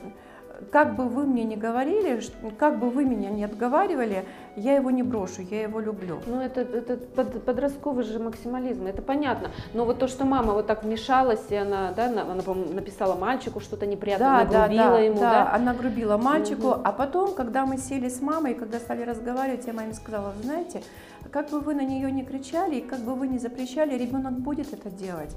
как 0.73 0.97
бы 0.97 1.09
вы 1.09 1.25
мне 1.25 1.45
не 1.45 1.57
говорили, 1.57 2.21
как 2.59 2.79
бы 2.79 2.91
вы 2.91 3.05
меня 3.05 3.31
не 3.31 3.45
отговаривали, 3.45 4.25
я 4.57 4.75
его 4.75 4.91
не 4.91 5.03
брошу, 5.03 5.43
я 5.43 5.63
его 5.63 5.81
люблю. 5.81 6.19
Ну, 6.27 6.41
это, 6.41 6.63
это 6.63 6.97
под- 6.97 7.45
подростковый 7.45 8.05
же 8.05 8.19
максимализм, 8.19 8.87
это 8.87 9.01
понятно. 9.03 9.51
Но 9.75 9.85
вот 9.85 9.99
то, 9.99 10.09
что 10.09 10.25
мама 10.25 10.53
вот 10.55 10.67
так 10.67 10.83
вмешалась, 10.83 11.45
и 11.51 11.55
она, 11.55 11.93
да, 11.97 12.09
на- 12.11 12.23
она, 12.23 12.43
по-моему, 12.43 12.73
написала 12.75 13.15
мальчику 13.15 13.61
что-то 13.61 13.87
неприятное, 13.87 14.45
нагрубила 14.45 14.97
ему, 14.97 15.21
да? 15.21 15.53
она 15.55 15.75
грубила 15.75 16.17
мальчику, 16.17 16.69
Мгм. 16.69 16.81
а 16.85 16.93
потом, 16.93 17.35
когда 17.35 17.65
мы 17.65 17.79
сели 17.79 18.09
с 18.09 18.21
мамой, 18.21 18.55
когда 18.55 18.79
стали 18.79 19.03
разговаривать, 19.03 19.67
я 19.67 19.73
маме 19.73 19.95
сказала, 19.95 20.33
знаете, 20.43 20.83
как 21.31 21.51
бы 21.51 21.61
вы 21.61 21.75
на 21.75 21.83
нее 21.85 22.11
не 22.11 22.25
кричали, 22.25 22.77
и 22.77 22.81
как 22.81 23.01
бы 23.01 23.15
вы 23.15 23.29
не 23.29 23.39
запрещали, 23.39 23.97
ребенок 23.97 24.33
будет 24.33 24.73
это 24.73 24.91
делать. 24.91 25.35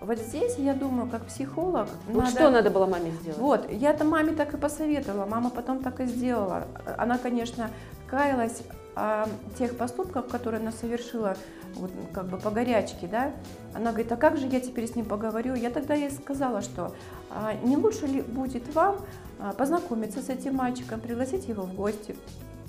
Вот 0.00 0.18
здесь, 0.18 0.56
я 0.58 0.74
думаю, 0.74 1.08
как 1.08 1.24
психолог, 1.24 1.88
Вот 2.08 2.24
надо- 2.24 2.30
что 2.30 2.50
надо 2.50 2.70
было 2.70 2.86
маме 2.86 3.10
сделать? 3.22 3.38
Вот, 3.38 3.70
я 3.70 3.90
это 3.90 4.04
маме 4.04 4.32
так 4.32 4.54
и 4.54 4.56
посоветовала, 4.56 5.26
мама 5.26 5.50
потом 5.50 5.82
так 5.82 6.00
и 6.00 6.06
сделала. 6.06 6.64
Она, 6.98 7.18
конечно, 7.18 7.70
каялась 8.06 8.62
о 8.94 9.26
тех 9.58 9.76
поступках, 9.76 10.28
которые 10.28 10.60
она 10.60 10.72
совершила, 10.72 11.36
вот, 11.74 11.90
как 12.12 12.26
бы 12.28 12.38
по 12.38 12.50
горячке, 12.50 13.06
да. 13.06 13.32
Она 13.74 13.90
говорит, 13.90 14.10
а 14.12 14.16
как 14.16 14.36
же 14.38 14.46
я 14.46 14.60
теперь 14.60 14.86
с 14.86 14.94
ним 14.94 15.04
поговорю? 15.06 15.54
Я 15.54 15.70
тогда 15.70 15.94
ей 15.94 16.10
сказала, 16.10 16.62
что 16.62 16.94
а, 17.30 17.52
не 17.64 17.76
лучше 17.76 18.06
ли 18.06 18.22
будет 18.22 18.74
вам 18.74 18.96
а, 19.38 19.52
познакомиться 19.52 20.22
с 20.22 20.28
этим 20.28 20.54
мальчиком, 20.56 21.00
пригласить 21.00 21.48
его 21.48 21.64
в 21.64 21.74
гости, 21.74 22.16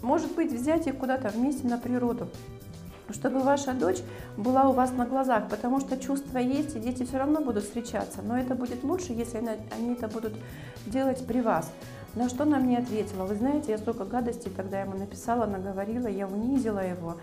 может 0.02 0.34
быть, 0.36 0.52
взять 0.52 0.88
их 0.88 0.98
куда-то 0.98 1.30
вместе 1.30 1.68
на 1.68 1.78
природу, 1.78 2.28
чтобы 3.14 3.40
ваша 3.40 3.74
дочь 3.74 4.02
была 4.38 4.70
у 4.70 4.74
вас 4.74 4.92
на 4.92 5.06
глазах, 5.06 5.50
потому 5.50 5.80
что 5.80 5.98
чувства 5.98 6.38
есть, 6.38 6.76
и 6.76 6.80
дети 6.80 7.04
все 7.04 7.18
равно 7.18 7.42
будут 7.42 7.64
встречаться, 7.64 8.22
но 8.22 8.38
это 8.38 8.56
будет 8.56 8.84
лучше, 8.84 9.14
если 9.14 9.38
они 9.38 9.94
это 9.94 10.08
будут 10.08 10.34
делать 10.86 11.26
при 11.26 11.42
вас. 11.42 11.72
На 12.16 12.30
что 12.30 12.44
она 12.44 12.58
мне 12.58 12.80
ответила, 12.80 13.26
вы 13.26 13.36
знаете, 13.36 13.72
я 13.72 13.78
столько 13.78 14.06
гадостей 14.06 14.52
тогда 14.56 14.82
ему 14.82 14.98
написала, 14.98 15.46
наговорила, 15.46 16.08
я 16.08 16.28
унизила 16.28 16.80
его, 16.80 17.18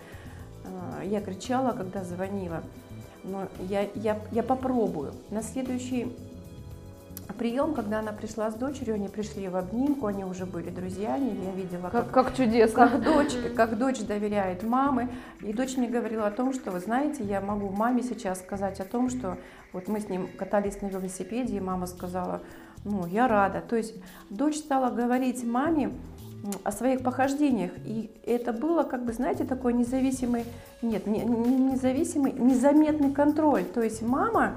э, 0.63 1.07
я 1.07 1.21
кричала, 1.21 1.71
когда 1.71 2.03
звонила, 2.03 2.63
но 3.23 3.47
я, 3.67 3.89
я, 3.95 4.19
я 4.31 4.43
попробую. 4.43 5.13
На 5.31 5.41
следующий 5.41 6.15
прием, 7.37 7.73
когда 7.73 7.99
она 7.99 8.11
пришла 8.11 8.49
с 8.49 8.55
дочерью, 8.55 8.95
они 8.95 9.07
пришли 9.07 9.47
в 9.47 9.55
обнимку, 9.55 10.07
они 10.07 10.23
уже 10.25 10.45
были 10.45 10.69
друзьями, 10.69 11.37
я 11.43 11.51
видела, 11.51 11.89
Как, 11.89 12.11
как 12.11 12.35
чудесно. 12.35 12.89
как 12.89 13.03
дочь, 13.03 13.33
как 13.55 13.77
дочь 13.77 13.99
доверяет 13.99 14.63
мамы. 14.63 15.09
И 15.41 15.53
дочь 15.53 15.77
мне 15.77 15.87
говорила 15.87 16.27
о 16.27 16.31
том, 16.31 16.53
что, 16.53 16.71
вы 16.71 16.79
знаете, 16.79 17.23
я 17.23 17.41
могу 17.41 17.69
маме 17.69 18.01
сейчас 18.03 18.39
сказать 18.39 18.79
о 18.79 18.85
том, 18.85 19.09
что 19.09 19.37
вот 19.73 19.87
мы 19.87 19.99
с 19.99 20.09
ним 20.09 20.27
катались 20.37 20.81
на 20.81 20.87
велосипеде, 20.87 21.57
и 21.57 21.59
мама 21.59 21.85
сказала, 21.85 22.41
ну, 22.83 23.05
я 23.05 23.27
рада. 23.27 23.61
То 23.61 23.75
есть 23.75 23.95
дочь 24.29 24.57
стала 24.57 24.89
говорить 24.89 25.43
маме 25.43 25.91
о 26.63 26.71
своих 26.71 27.01
похождениях. 27.01 27.71
И 27.85 28.11
это 28.25 28.53
было, 28.53 28.83
как 28.83 29.03
бы, 29.03 29.13
знаете, 29.13 29.43
такой 29.43 29.73
независимый, 29.73 30.45
нет, 30.81 31.07
не, 31.07 31.19
не 31.19 31.71
независимый, 31.71 32.31
незаметный 32.33 33.11
контроль. 33.11 33.63
То 33.63 33.81
есть 33.81 34.01
мама 34.01 34.53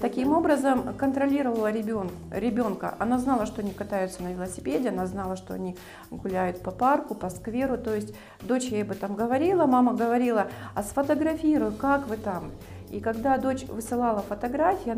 Таким 0.00 0.32
образом 0.32 0.94
контролировала 0.94 1.70
ребен- 1.70 2.10
ребенка. 2.30 2.94
Она 2.98 3.18
знала, 3.18 3.44
что 3.44 3.60
они 3.60 3.72
катаются 3.72 4.22
на 4.22 4.28
велосипеде, 4.32 4.88
она 4.88 5.04
знала, 5.06 5.36
что 5.36 5.52
они 5.52 5.76
гуляют 6.10 6.62
по 6.62 6.70
парку, 6.70 7.14
по 7.14 7.28
скверу. 7.28 7.76
То 7.76 7.94
есть 7.94 8.14
дочь 8.40 8.64
ей 8.64 8.82
об 8.82 8.92
этом 8.92 9.14
говорила, 9.14 9.66
мама 9.66 9.92
говорила, 9.92 10.46
а 10.74 10.82
сфотографируй, 10.82 11.72
как 11.72 12.08
вы 12.08 12.16
там. 12.16 12.50
И 12.88 13.00
когда 13.00 13.36
дочь 13.36 13.64
высылала 13.66 14.20
фотографии, 14.22 14.96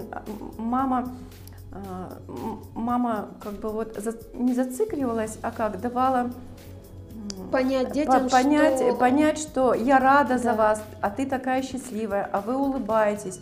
мама, 0.57 1.09
а, 1.73 2.13
мама 2.75 3.29
как 3.43 3.55
бы 3.55 3.71
вот 3.71 3.97
за- 3.97 4.15
не 4.35 4.55
зацикливалась, 4.55 5.37
а 5.43 5.51
как 5.51 5.81
давала 5.81 6.31
Понять 7.51 7.89
по- 7.89 7.95
детям, 7.95 8.29
понять, 8.31 8.77
что... 8.79 8.95
понять, 8.95 9.39
что 9.39 9.75
я 9.75 9.99
рада 9.99 10.39
за 10.39 10.51
Да. 10.53 10.55
вас, 10.55 10.83
а 11.01 11.11
ты 11.11 11.27
такая 11.27 11.63
счастливая, 11.63 12.29
а 12.33 12.41
вы 12.41 12.57
улыбаетесь. 12.57 13.41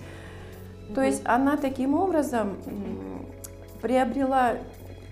То 0.94 1.02
есть 1.02 1.22
она 1.24 1.56
таким 1.56 1.94
образом 1.94 2.56
приобрела 3.80 4.56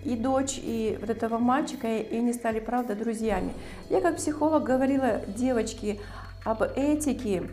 и 0.04 0.16
дочь, 0.16 0.58
и 0.62 0.96
вот 1.00 1.10
этого 1.10 1.38
мальчика, 1.38 1.98
и 1.98 2.16
они 2.16 2.32
стали, 2.32 2.60
правда, 2.60 2.94
друзьями. 2.94 3.52
Я 3.90 4.00
как 4.00 4.16
психолог 4.16 4.62
говорила 4.62 5.20
девочке 5.26 6.00
об 6.44 6.62
этике 6.62 7.50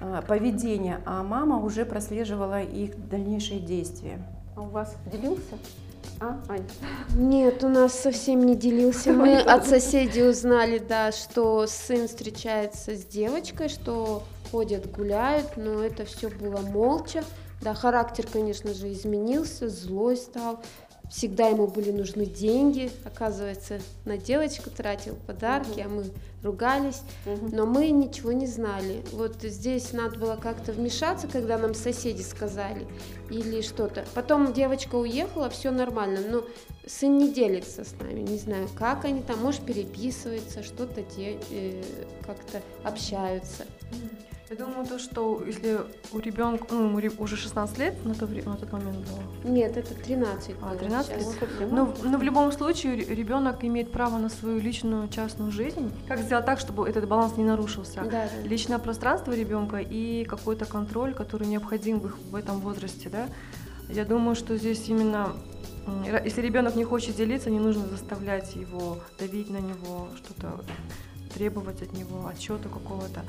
а, 0.00 0.22
поведения, 0.22 1.00
а 1.04 1.22
мама 1.22 1.58
уже 1.58 1.84
прослеживала 1.84 2.62
их 2.62 3.08
дальнейшие 3.08 3.60
действия. 3.60 4.18
А 4.56 4.62
у 4.62 4.66
вас 4.66 4.96
делился? 5.12 5.58
А, 6.20 6.40
Ань? 6.48 6.64
Нет, 7.14 7.62
у 7.64 7.68
нас 7.68 7.92
совсем 7.92 8.44
не 8.44 8.56
делился. 8.56 9.12
Мы 9.12 9.36
от 9.36 9.66
соседей 9.66 10.22
узнали, 10.22 10.78
да, 10.78 11.12
что 11.12 11.66
сын 11.66 12.08
встречается 12.08 12.96
с 12.96 13.04
девочкой, 13.04 13.68
что 13.68 14.22
ходят, 14.50 14.90
гуляют, 14.90 15.56
но 15.56 15.82
это 15.82 16.04
все 16.04 16.28
было 16.28 16.58
молча. 16.60 17.24
Да, 17.60 17.74
характер, 17.74 18.26
конечно 18.30 18.74
же, 18.74 18.92
изменился, 18.92 19.68
злой 19.68 20.16
стал. 20.16 20.60
Всегда 21.10 21.48
ему 21.48 21.66
были 21.66 21.90
нужны 21.92 22.24
деньги, 22.24 22.90
оказывается, 23.04 23.78
на 24.06 24.16
девочку 24.16 24.70
тратил 24.70 25.16
подарки, 25.26 25.80
а 25.80 25.88
мы 25.88 26.06
ругались. 26.42 27.02
Но 27.52 27.66
мы 27.66 27.90
ничего 27.90 28.32
не 28.32 28.46
знали. 28.46 29.04
Вот 29.12 29.36
здесь 29.42 29.92
надо 29.92 30.18
было 30.18 30.36
как-то 30.36 30.72
вмешаться, 30.72 31.28
когда 31.28 31.58
нам 31.58 31.74
соседи 31.74 32.22
сказали 32.22 32.86
или 33.30 33.60
что-то. 33.60 34.04
Потом 34.14 34.54
девочка 34.54 34.94
уехала, 34.96 35.50
все 35.50 35.70
нормально, 35.70 36.20
но 36.28 36.44
сын 36.86 37.18
не 37.18 37.30
делится 37.32 37.84
с 37.84 37.92
нами. 38.00 38.20
Не 38.20 38.38
знаю, 38.38 38.68
как 38.74 39.04
они 39.04 39.20
там, 39.22 39.38
может, 39.40 39.60
переписываются, 39.60 40.62
что-то 40.62 41.02
де- 41.16 41.38
э, 41.50 41.82
как-то 42.26 42.62
общаются. 42.82 43.66
Я 44.56 44.64
думаю, 44.66 44.86
то, 44.86 45.00
что 45.00 45.42
если 45.44 45.80
у 46.12 46.18
ребенка, 46.20 46.66
ну, 46.70 46.96
ему 46.96 47.12
уже 47.18 47.36
16 47.36 47.78
лет 47.78 48.04
на, 48.04 48.14
то, 48.14 48.26
на 48.26 48.54
тот 48.56 48.70
момент 48.72 48.98
было, 48.98 49.52
Нет, 49.52 49.76
это 49.76 49.94
13 49.94 50.54
А, 50.62 50.66
было 50.68 50.76
13 50.78 51.12
сейчас. 51.22 51.36
лет? 51.60 51.72
Но, 51.72 51.92
но 52.04 52.18
в 52.18 52.22
любом 52.22 52.52
случае 52.52 52.96
ребенок 52.96 53.64
имеет 53.64 53.90
право 53.90 54.18
на 54.18 54.28
свою 54.28 54.60
личную 54.60 55.08
частную 55.08 55.50
жизнь. 55.50 55.90
Как 56.06 56.20
сделать 56.20 56.46
так, 56.46 56.60
чтобы 56.60 56.88
этот 56.88 57.08
баланс 57.08 57.36
не 57.36 57.42
нарушился? 57.42 58.02
Да, 58.02 58.28
да. 58.28 58.48
Личное 58.48 58.78
пространство 58.78 59.32
ребенка 59.32 59.78
и 59.78 60.24
какой-то 60.24 60.66
контроль, 60.66 61.14
который 61.14 61.48
необходим 61.48 61.98
в, 61.98 62.06
их- 62.06 62.18
в 62.30 62.36
этом 62.36 62.60
возрасте, 62.60 63.08
да. 63.08 63.26
Я 63.88 64.04
думаю, 64.04 64.36
что 64.36 64.56
здесь 64.56 64.88
именно, 64.88 65.32
если 66.24 66.42
ребенок 66.42 66.76
не 66.76 66.84
хочет 66.84 67.16
делиться, 67.16 67.50
не 67.50 67.58
нужно 67.58 67.86
заставлять 67.88 68.54
его, 68.54 68.98
давить 69.18 69.50
на 69.50 69.58
него, 69.58 70.06
что-то 70.16 70.60
требовать 71.34 71.82
от 71.82 71.92
него, 71.92 72.26
отчета 72.26 72.68
какого-то. 72.68 73.22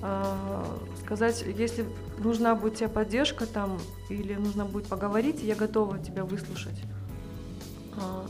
А, 0.00 0.64
сказать, 1.04 1.44
если 1.46 1.86
нужна 2.18 2.54
будет 2.54 2.76
тебе 2.76 2.88
поддержка 2.88 3.46
там, 3.46 3.78
или 4.08 4.34
нужно 4.34 4.64
будет 4.64 4.86
поговорить, 4.88 5.42
я 5.42 5.54
готова 5.54 5.98
тебя 5.98 6.24
выслушать. 6.24 6.80
А, 7.96 8.24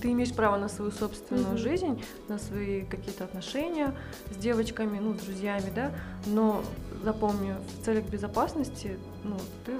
ты 0.00 0.12
имеешь 0.12 0.32
право 0.32 0.56
на 0.56 0.68
свою 0.68 0.90
собственную 0.92 1.48
Мгм. 1.48 1.58
жизнь, 1.58 2.02
на 2.28 2.38
свои 2.38 2.82
какие-то 2.82 3.24
отношения 3.24 3.92
с 4.30 4.36
девочками, 4.36 4.98
ну, 4.98 5.14
с 5.14 5.22
друзьями, 5.22 5.72
да, 5.74 5.90
но 6.26 6.62
запомни, 7.02 7.54
в 7.80 7.84
целях 7.84 8.04
безопасности, 8.04 8.98
ну, 9.24 9.36
ты 9.64 9.78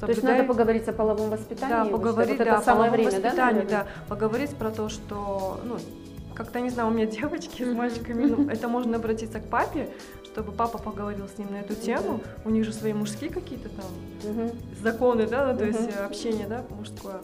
То 0.00 0.08
есть 0.08 0.22
надо 0.22 0.44
поговорить 0.44 0.86
о 0.88 0.92
половом 0.92 1.30
воспитании? 1.30 1.90
да, 1.90 1.96
поговорить, 1.96 2.38
вот 2.38 2.44
да, 2.44 2.52
это 2.52 2.58
о 2.58 2.62
самое 2.62 2.90
время, 2.90 3.10
да, 3.10 3.16
воспитании, 3.16 3.54
наверное? 3.62 3.84
да, 3.84 3.86
поговорить 4.08 4.56
про 4.56 4.70
то, 4.70 4.88
что, 4.88 5.60
ну, 5.64 5.78
как-то, 6.36 6.60
не 6.60 6.70
знаю, 6.70 6.88
у 6.88 6.92
меня 6.92 7.06
девочки 7.06 7.64
с 7.64 7.74
мальчиками, 7.74 8.26
ну, 8.26 8.48
это 8.48 8.68
можно 8.68 8.96
обратиться 8.96 9.40
к 9.40 9.44
папе, 9.48 9.88
чтобы 10.24 10.52
папа 10.52 10.78
поговорил 10.78 11.28
с 11.28 11.38
ним 11.38 11.50
на 11.52 11.56
эту 11.56 11.74
тему, 11.74 12.20
у 12.44 12.50
них 12.50 12.64
же 12.64 12.72
свои 12.72 12.92
мужские 12.92 13.30
какие-то 13.30 13.70
там 13.70 14.50
законы, 14.82 15.26
да, 15.26 15.52
ну, 15.52 15.58
то 15.58 15.64
есть 15.64 15.88
э, 15.88 16.04
общение, 16.04 16.46
да, 16.46 16.64
мужское. 16.70 17.20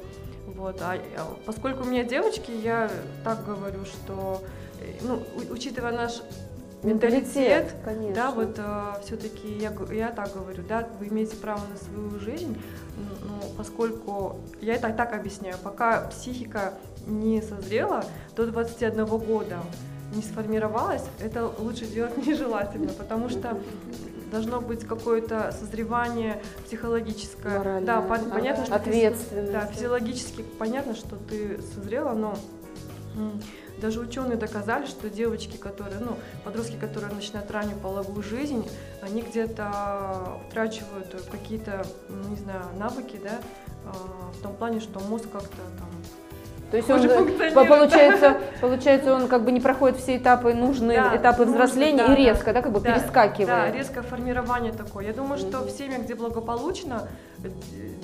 Вот, 0.47 0.81
а, 0.81 0.97
а 1.16 1.37
поскольку 1.45 1.83
у 1.83 1.87
меня 1.87 2.04
девочки, 2.04 2.50
я 2.50 2.90
так 3.25 3.45
говорю, 3.45 3.85
что, 3.85 4.42
э, 4.81 4.95
ну, 5.02 5.23
учитывая 5.50 5.92
наш 5.92 6.23
менталитет, 6.83 7.75
конечно. 7.85 8.14
да, 8.14 8.31
вот 8.31 8.59
все-таки 9.04 9.59
я, 9.59 9.73
я 9.92 10.09
так 10.11 10.33
говорю, 10.33 10.62
да, 10.69 10.88
вы 10.99 11.09
имеете 11.09 11.37
право 11.37 11.61
на 11.71 11.76
свою 11.76 12.19
жизнь, 12.19 12.57
н- 12.96 13.28
но 13.28 13.40
поскольку, 13.56 14.37
я 14.61 14.75
это 14.75 14.90
так 14.92 15.14
объясняю, 15.14 15.56
пока 15.62 16.02
психика 16.08 16.75
не 17.06 17.42
созрела 17.42 18.04
до 18.37 18.46
21 18.46 19.04
года, 19.18 19.58
не 20.14 20.22
сформировалась, 20.22 21.02
это 21.20 21.50
лучше 21.58 21.87
делать 21.87 22.16
нежелательно, 22.26 22.92
потому 22.92 23.28
что 23.28 23.58
должно 24.30 24.61
быть 24.61 24.87
какое-то 24.87 25.52
созревание 25.58 26.40
психологическое. 26.66 27.58
Моральное. 27.58 27.87
Да, 27.87 28.00
пон- 28.00 28.30
понятно, 28.30 28.64
что 28.64 28.78
ты- 28.78 28.80
Ответственность. 28.90 29.52
да, 29.52 29.66
физиологически 29.66 30.42
понятно, 30.58 30.94
что 30.94 31.16
ты 31.16 31.61
созрела, 31.75 32.12
но 32.14 32.34
даже 33.78 34.00
ученые 34.00 34.36
доказали, 34.36 34.86
что 34.86 35.08
девочки, 35.10 35.56
которые, 35.56 35.98
ну, 35.98 36.16
подростки, 36.44 36.76
которые 36.76 37.12
начинают 37.12 37.50
раннюю 37.50 37.78
половую 37.78 38.22
жизнь, 38.22 38.68
они 39.00 39.22
где-то 39.22 40.38
утрачивают 40.48 41.14
какие-то, 41.30 41.84
ну, 42.08 42.28
не 42.28 42.36
знаю, 42.36 42.64
навыки, 42.78 43.20
да, 43.22 43.40
а, 43.84 44.32
в 44.32 44.42
том 44.42 44.54
плане, 44.54 44.80
что 44.80 45.00
мозг 45.00 45.24
как-то 45.32 45.56
там 45.78 45.88
То 46.70 46.76
есть 46.76 46.88
хуже 46.88 47.10
он, 47.10 47.28
э, 47.28 47.50
получается, 47.66 48.36
получается, 48.60 49.14
он 49.14 49.28
как 49.28 49.44
бы 49.44 49.52
не 49.52 49.60
проходит 49.60 49.98
все 49.98 50.16
этапы, 50.16 50.54
нужные 50.54 50.98
Да, 50.98 51.16
этапы 51.16 51.44
нужно, 51.44 51.54
взросления 51.54 52.06
да, 52.06 52.14
и 52.14 52.16
резко, 52.16 52.46
да, 52.46 52.52
да. 52.54 52.62
как 52.62 52.72
бы 52.72 52.80
Да, 52.80 52.92
перескакивает. 52.92 53.46
Да, 53.46 53.70
резкое 53.72 54.02
формирование 54.02 54.72
такое. 54.72 55.06
Я 55.06 55.12
думаю, 55.12 55.38
что 55.38 55.58
в 55.58 55.70
семьях, 55.70 56.02
где 56.02 56.14
благополучно, 56.14 57.08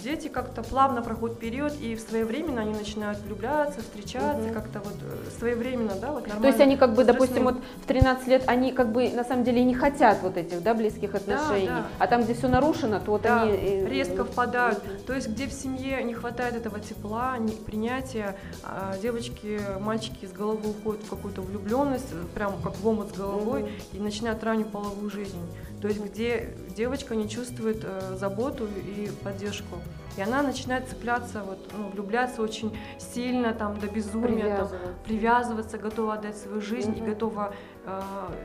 дети 0.02 0.28
как-то 0.28 0.62
плавно 0.62 1.02
проходят 1.02 1.38
период, 1.38 1.73
и 1.80 1.95
в 1.95 2.00
своевременно 2.00 2.62
они 2.62 2.73
начинают 2.73 3.18
влюбляться, 3.21 3.80
встречаться, 3.80 4.42
Мгм. 4.42 4.54
как-то 4.54 4.80
вот 4.80 4.95
э, 5.02 5.30
своевременно, 5.38 5.95
да, 6.00 6.12
вот 6.12 6.23
нормально. 6.23 6.42
То 6.42 6.49
есть 6.49 6.61
они 6.61 6.76
как 6.76 6.95
бы, 6.95 7.04
допустим, 7.04 7.45
вот 7.45 7.57
в 7.83 7.87
13 7.87 8.26
лет, 8.28 8.45
они 8.47 8.73
как 8.73 8.92
бы 8.92 9.09
на 9.11 9.25
самом 9.25 9.45
деле 9.45 9.61
и 9.61 9.64
не 9.64 9.75
хотят 9.75 10.18
вот 10.23 10.37
этих, 10.37 10.62
да, 10.62 10.75
близких 10.75 11.14
отношений. 11.14 11.66
да. 11.66 11.87
А 11.99 12.07
там, 12.07 12.23
где 12.23 12.35
все 12.35 12.49
нарушено, 12.49 13.00
то 13.00 13.11
вот 13.12 13.23
Да, 13.23 13.42
они... 13.42 13.52
э, 13.52 13.88
резко 13.88 14.25
впадают. 14.25 14.85
Мгм. 14.85 14.99
То 15.07 15.14
есть, 15.14 15.28
где 15.28 15.47
в 15.47 15.52
семье 15.52 16.02
не 16.02 16.14
хватает 16.14 16.54
этого 16.57 16.80
тепла, 16.80 17.37
принятия, 17.66 18.37
а, 18.62 18.97
девочки, 19.02 19.61
мальчики 19.80 20.26
с 20.26 20.33
головы 20.33 20.71
уходят 20.71 21.02
в 21.02 21.11
какую-то 21.11 21.42
влюбленность, 21.42 22.12
прям 22.35 22.52
как 22.62 22.76
в 22.76 22.87
омут 22.87 23.11
с 23.11 23.12
головой, 23.12 23.62
Мгм. 23.62 23.71
и 23.95 23.99
начинают 23.99 24.42
раннюю 24.45 24.66
половую 24.68 25.11
жизнь. 25.11 25.38
То 25.80 25.88
есть, 25.88 26.00
где 26.04 26.54
девочка 26.76 27.14
не 27.14 27.28
чувствует 27.28 27.82
э, 27.85 28.16
заботу 28.16 28.66
и 28.66 29.11
поддержку. 29.23 29.78
И 30.16 30.20
она 30.20 30.42
начинает 30.42 30.88
цепляться, 30.88 31.42
вот, 31.44 31.58
ну, 31.76 31.88
влюбляться 31.90 32.42
очень 32.42 32.76
сильно, 32.99 33.54
там, 33.54 33.78
до 33.78 33.87
безумия, 33.87 34.56
там, 34.56 34.68
Привязывают. 34.68 34.97
привязываться, 35.04 35.78
готова 35.78 36.14
отдать 36.14 36.37
свою 36.37 36.61
жизнь 36.61 36.97
и 36.97 37.00
Мгм. 37.00 37.11
готова 37.11 37.54
э, 37.87 38.00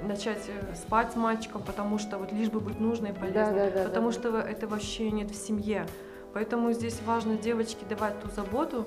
начать 0.08 0.44
э, 0.48 0.76
спать 0.76 1.14
с 1.14 1.16
мальчиком, 1.16 1.64
потому 1.64 1.98
что 1.98 2.20
вот 2.20 2.32
лишь 2.32 2.50
бы 2.50 2.60
быть 2.60 2.80
нужной 2.80 3.10
и 3.10 3.14
полезной. 3.14 3.44
Да, 3.56 3.72
да, 3.72 3.72
да, 3.72 3.84
потому 3.90 4.12
да, 4.12 4.14
что 4.14 4.38
это 4.38 4.68
вообще 4.68 5.10
нет 5.10 5.32
в 5.32 5.36
семье. 5.36 5.88
Поэтому 6.34 6.72
здесь 6.74 7.00
важно 7.06 7.38
девочке 7.38 7.86
давать 7.90 8.20
ту 8.22 8.30
заботу. 8.30 8.86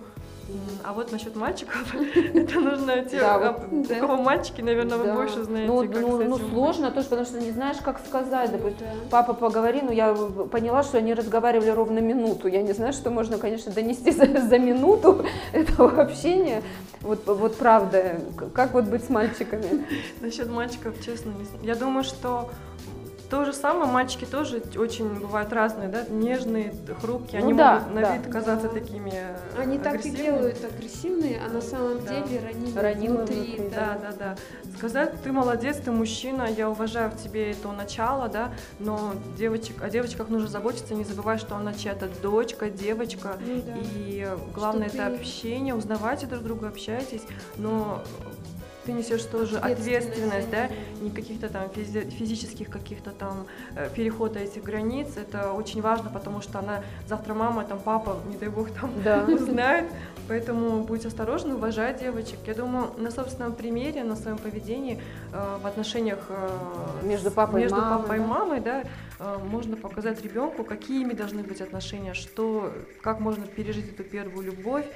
А 0.84 0.92
вот 0.92 1.10
насчет 1.10 1.34
мальчиков, 1.34 1.92
это 2.34 2.60
нужно 2.60 3.02
те, 3.02 3.18
Да, 3.18 3.34
а, 3.34 3.52
вот, 3.52 3.88
да. 3.88 3.96
кого 3.96 4.16
мальчики, 4.16 4.60
наверное, 4.60 4.98
вы 4.98 5.04
Да. 5.06 5.14
больше 5.14 5.42
знаете, 5.42 5.72
Ну, 5.72 5.80
как 5.82 6.00
ну, 6.00 6.22
ну, 6.24 6.38
сложно 6.38 6.90
тоже, 6.92 7.08
потому 7.08 7.26
что 7.26 7.40
не 7.40 7.50
знаешь, 7.50 7.78
как 7.84 7.98
сказать. 8.06 8.52
Допустим, 8.52 8.86
Да. 8.86 9.08
папа, 9.10 9.34
поговори, 9.34 9.82
ну 9.82 9.90
я 9.90 10.14
поняла, 10.14 10.82
что 10.84 10.98
они 10.98 11.14
разговаривали 11.14 11.70
ровно 11.70 11.98
минуту. 11.98 12.46
Я 12.48 12.62
не 12.62 12.72
знаю, 12.72 12.92
что 12.92 13.10
можно, 13.10 13.38
конечно, 13.38 13.72
донести 13.72 14.10
за, 14.12 14.26
за 14.40 14.58
минуту 14.58 15.24
этого 15.52 16.00
общения. 16.02 16.62
Вот, 17.00 17.26
вот 17.26 17.56
правда, 17.56 18.20
как 18.54 18.72
вот 18.74 18.84
быть 18.84 19.04
с 19.04 19.08
мальчиками? 19.08 19.84
Насчет 20.20 20.48
мальчиков, 20.48 20.94
честно, 21.04 21.30
не 21.30 21.44
знаю. 21.44 21.64
Я 21.64 21.74
думаю, 21.74 22.04
что 22.04 22.50
то 23.28 23.44
же 23.44 23.52
самое, 23.52 23.90
мальчики 23.90 24.24
тоже 24.24 24.62
очень 24.76 25.08
бывают 25.20 25.52
разные, 25.52 25.88
да, 25.88 26.04
нежные, 26.08 26.72
хрупкие, 27.00 27.40
Ну 27.40 27.48
они 27.48 27.58
да, 27.58 27.80
могут 27.80 27.94
на 27.94 28.00
да. 28.02 28.16
вид 28.16 28.30
казаться 28.32 28.68
Да. 28.68 28.74
такими 28.74 29.12
Они 29.58 29.78
так 29.78 30.04
и 30.04 30.10
делают 30.10 30.58
агрессивные, 30.64 31.40
а 31.44 31.52
на 31.52 31.60
самом 31.60 32.04
Да. 32.04 32.20
деле 32.20 32.40
ранили 32.44 32.78
Ранило 32.78 33.16
внутри. 33.16 33.36
внутри, 33.36 33.68
Да, 33.74 33.98
да, 34.00 34.12
да. 34.18 34.36
Сказать, 34.76 35.22
ты 35.22 35.32
молодец, 35.32 35.78
ты 35.78 35.90
мужчина, 35.90 36.44
я 36.44 36.68
уважаю 36.70 37.10
в 37.10 37.16
тебе 37.16 37.50
это 37.52 37.72
начало, 37.72 38.28
да, 38.28 38.52
но 38.78 39.12
девочек, 39.36 39.82
о 39.82 39.88
девочках 39.90 40.28
нужно 40.28 40.48
заботиться, 40.48 40.94
не 40.94 41.04
забывай, 41.04 41.38
что 41.38 41.56
она 41.56 41.72
чья-то 41.72 42.08
дочка, 42.22 42.70
девочка, 42.70 43.36
Ну 43.40 43.62
да. 43.62 43.72
и 43.96 44.28
главное 44.54 44.88
Что 44.88 44.98
это 44.98 45.10
ты- 45.10 45.16
общение, 45.16 45.74
узнавайте 45.74 46.26
друг 46.26 46.42
друга, 46.42 46.68
общайтесь, 46.68 47.22
но 47.56 48.02
ты 48.86 48.92
несешь 48.92 49.22
тоже 49.24 49.58
Ответственность 49.58 50.50
да, 50.50 50.68
не 51.00 51.10
каких-то 51.10 51.48
там 51.48 51.64
физи- 51.74 52.08
физических 52.10 52.70
каких-то 52.70 53.10
там 53.10 53.46
э, 53.74 53.88
перехода 53.94 54.38
этих 54.38 54.62
границ, 54.62 55.08
это 55.16 55.52
очень 55.52 55.82
важно, 55.82 56.08
потому 56.10 56.40
что 56.40 56.60
она 56.60 56.82
завтра 57.08 57.34
мама, 57.34 57.64
там 57.64 57.80
папа, 57.80 58.18
не 58.30 58.36
дай 58.36 58.48
бог, 58.48 58.70
там 58.70 58.90
Да. 59.04 59.24
узнает, 59.28 59.86
поэтому 60.28 60.84
будьте 60.84 61.08
осторожны, 61.08 61.54
уважать 61.54 62.00
девочек. 62.00 62.38
Я 62.46 62.54
думаю, 62.54 62.90
на 62.96 63.10
собственном 63.10 63.54
примере, 63.54 64.04
на 64.04 64.16
своем 64.16 64.38
поведении 64.38 65.00
э, 65.32 65.58
в 65.62 65.66
отношениях 65.66 66.20
э, 66.28 66.48
Между 67.02 67.30
папой 67.30 67.60
и 67.60 67.62
между 67.64 67.76
мамой, 67.80 67.98
папой 68.02 68.16
и 68.16 68.20
да? 68.20 68.26
мамой, 68.26 68.60
да, 68.60 68.82
э, 69.18 69.38
можно 69.44 69.76
показать 69.76 70.22
ребенку, 70.22 70.64
какими 70.64 71.12
должны 71.12 71.42
быть 71.42 71.60
отношения, 71.60 72.14
что, 72.14 72.72
как 73.02 73.20
можно 73.20 73.46
пережить 73.46 73.92
эту 73.92 74.04
первую 74.04 74.46
любовь. 74.46 74.86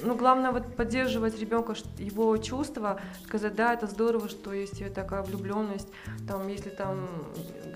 Ну, 0.00 0.14
главное 0.14 0.50
вот 0.52 0.74
поддерживать 0.76 1.38
ребенка, 1.38 1.74
его 1.98 2.36
чувства, 2.38 3.00
сказать, 3.26 3.54
да, 3.54 3.74
это 3.74 3.86
здорово, 3.86 4.28
что 4.28 4.52
есть 4.52 4.82
такая 4.94 5.22
влюбленность, 5.22 5.88
там, 6.26 6.48
если 6.48 6.70
там 6.70 7.08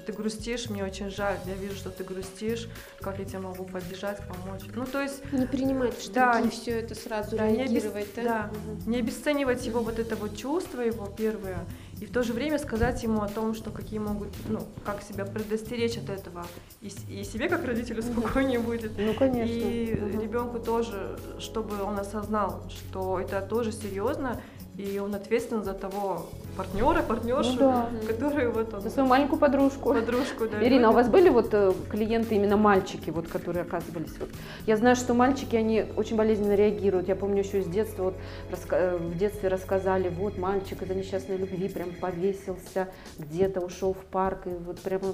ты 0.07 0.13
грустишь, 0.13 0.71
мне 0.71 0.85
очень 0.85 1.11
жаль, 1.11 1.37
я 1.47 1.55
вижу, 1.55 1.75
что 1.75 1.91
ты 1.91 2.05
грустишь, 2.05 2.69
как 3.01 3.19
я 3.19 3.25
тебя 3.25 3.41
могу 3.41 3.65
поддержать, 3.65 4.19
помочь. 4.29 4.63
Ну, 4.75 4.87
то 4.87 5.03
есть 5.03 5.21
Не 5.33 5.47
принимать 5.47 5.95
в 5.95 6.13
Да, 6.13 6.41
не- 6.41 6.49
все 6.51 6.79
это 6.81 6.95
сразу 6.95 7.37
да, 7.37 7.49
не 7.51 7.59
обес- 7.65 7.73
реагировать, 7.73 8.09
да? 8.17 8.23
да, 8.23 8.51
Мгм. 8.53 8.91
не 8.91 8.99
обесценивать 8.99 9.67
его 9.67 9.81
вот 9.81 9.99
это 9.99 10.15
вот 10.17 10.37
чувство, 10.37 10.81
его 10.81 11.07
первое, 11.07 11.59
и 12.01 12.05
в 12.07 12.13
то 12.13 12.23
же 12.23 12.33
время 12.33 12.59
сказать 12.59 13.03
ему 13.03 13.23
о 13.23 13.29
том, 13.29 13.55
что 13.55 13.71
какие 13.71 13.99
могут, 13.99 14.29
ну, 14.49 14.61
как 14.85 15.03
себя 15.03 15.25
предостеречь 15.25 15.97
от 15.97 16.11
этого, 16.11 16.45
и, 16.83 16.93
и 17.09 17.25
себе 17.25 17.49
как 17.49 17.65
родителю 17.65 18.03
спокойнее 18.03 18.59
будет, 18.59 18.93
Ну, 18.99 19.15
конечно. 19.15 19.53
и 19.53 19.95
Мгм. 20.01 20.21
ребенку 20.21 20.59
тоже, 20.59 21.19
чтобы 21.39 21.83
он 21.83 21.99
осознал, 21.99 22.63
что 22.69 23.19
это 23.19 23.41
тоже 23.41 23.73
серьезно, 23.73 24.41
и 24.77 24.99
он 24.99 25.15
ответственен 25.15 25.65
за 25.65 25.73
того 25.73 26.29
партнера, 26.57 27.03
партнершу, 27.03 27.53
Ну 27.53 27.59
да. 27.59 27.89
который 28.07 28.49
вот 28.49 28.73
он 28.75 28.81
За 28.81 28.91
свою 28.91 29.09
маленькую 29.09 29.39
подружку. 29.39 29.93
подружку, 29.95 30.49
да, 30.49 30.63
Ирина, 30.67 30.89
а 30.89 30.91
у 30.91 30.95
вас 30.95 31.09
были 31.09 31.29
вот 31.29 31.49
э, 31.53 31.73
клиенты 31.91 32.35
именно 32.35 32.57
мальчики, 32.57 33.11
вот, 33.11 33.29
которые 33.29 33.63
оказывались? 33.63 34.17
Вот. 34.19 34.31
Я 34.67 34.77
знаю, 34.77 34.97
что 34.97 35.15
мальчики, 35.15 35.57
они 35.57 35.85
очень 35.97 36.17
болезненно 36.17 36.55
реагируют. 36.55 37.09
Я 37.09 37.17
помню 37.17 37.43
еще 37.43 37.61
из 37.61 37.67
детства, 37.67 38.05
вот, 38.05 38.15
раска- 38.51 38.77
э, 38.77 38.97
в 38.97 39.17
детстве 39.17 39.49
рассказали, 39.49 40.09
вот 40.09 40.39
мальчик 40.39 40.83
из-за 40.83 40.95
несчастной 40.95 41.37
любви 41.37 41.69
прям 41.69 41.91
повесился, 42.01 42.89
где-то 43.19 43.61
ушел 43.61 43.93
в 43.95 44.05
парк, 44.07 44.47
и 44.47 44.51
вот 44.51 44.81
прямо 44.81 45.09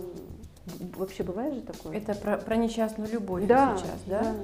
вообще 0.97 1.23
бывает 1.25 1.55
же 1.55 1.61
такое? 1.63 1.97
Это 1.97 2.15
про, 2.15 2.37
про 2.37 2.57
несчастную 2.57 3.11
любовь 3.11 3.47
да, 3.47 3.77
сейчас, 3.77 4.01
да? 4.07 4.35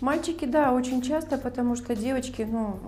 Мальчики, 0.00 0.44
да, 0.44 0.72
очень 0.72 1.02
часто, 1.02 1.38
потому 1.38 1.74
что 1.74 1.96
девочки, 1.96 2.46
ну, 2.48 2.78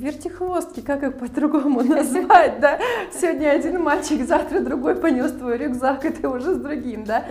вертихвостки, 0.00 0.80
как 0.80 1.04
их 1.04 1.16
по-другому 1.16 1.82
назвать, 1.84 2.58
да? 2.58 2.80
Сегодня 3.12 3.50
один 3.50 3.82
мальчик, 3.82 4.26
завтра 4.26 4.60
другой 4.60 4.96
понес 4.96 5.30
твой 5.30 5.58
рюкзак, 5.58 6.04
и 6.04 6.10
ты 6.10 6.28
уже 6.28 6.54
с 6.54 6.58
другим, 6.58 7.04
да? 7.04 7.24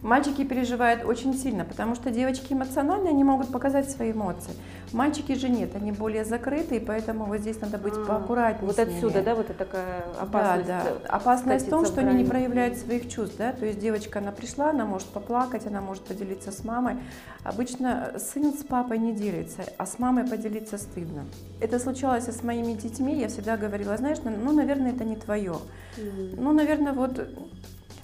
Мальчики 0.00 0.44
переживают 0.44 1.04
очень 1.04 1.34
сильно, 1.34 1.64
потому 1.64 1.94
что 1.94 2.10
девочки 2.10 2.52
эмоциональны, 2.52 3.08
они 3.08 3.24
могут 3.24 3.52
показать 3.52 3.90
свои 3.90 4.12
эмоции. 4.12 4.52
Мальчики 4.92 5.34
же 5.34 5.48
нет, 5.48 5.74
они 5.74 5.92
более 5.92 6.24
закрыты, 6.24 6.76
и 6.76 6.80
поэтому 6.80 7.26
вот 7.26 7.38
здесь 7.38 7.60
надо 7.60 7.78
быть 7.78 7.94
А, 7.96 8.04
поаккуратнее. 8.04 8.66
Вот 8.66 8.76
с 8.76 8.78
ними. 8.78 8.96
отсюда, 8.96 9.22
да, 9.22 9.34
вот 9.34 9.50
это 9.50 9.54
такая 9.54 10.04
опасность. 10.20 10.66
Да, 10.66 10.82
э, 10.84 10.98
да. 11.02 11.08
Опасность 11.08 11.66
в 11.66 11.70
том, 11.70 11.86
что 11.86 12.00
они 12.00 12.22
не 12.22 12.28
проявляют 12.28 12.78
своих 12.78 13.08
чувств, 13.08 13.36
да, 13.38 13.52
то 13.52 13.64
есть 13.66 13.78
девочка, 13.78 14.18
она 14.18 14.32
пришла, 14.32 14.70
она 14.70 14.84
может 14.84 15.08
поплакать, 15.08 15.66
она 15.66 15.80
может 15.80 16.04
поделиться 16.04 16.50
с 16.50 16.64
мамой. 16.64 16.96
Обычно 17.44 18.12
сын 18.18 18.52
с 18.52 18.64
папой 18.64 18.98
не 18.98 19.12
делится, 19.12 19.62
а 19.78 19.86
с 19.86 19.98
мамой 19.98 20.26
поделиться 20.26 20.78
стыдно. 20.78 21.24
Это 21.60 21.78
случалось 21.78 22.28
с 22.28 22.42
моими 22.42 22.72
детьми, 22.74 23.18
я 23.18 23.28
всегда 23.28 23.56
говорила, 23.56 23.96
знаешь, 23.96 24.18
ну, 24.24 24.32
ну, 24.36 24.52
наверное, 24.52 24.92
это 24.92 25.04
не 25.04 25.16
твое. 25.16 25.56
Мгм. 25.96 26.42
Ну, 26.42 26.52
наверное, 26.52 26.92
вот 26.92 27.28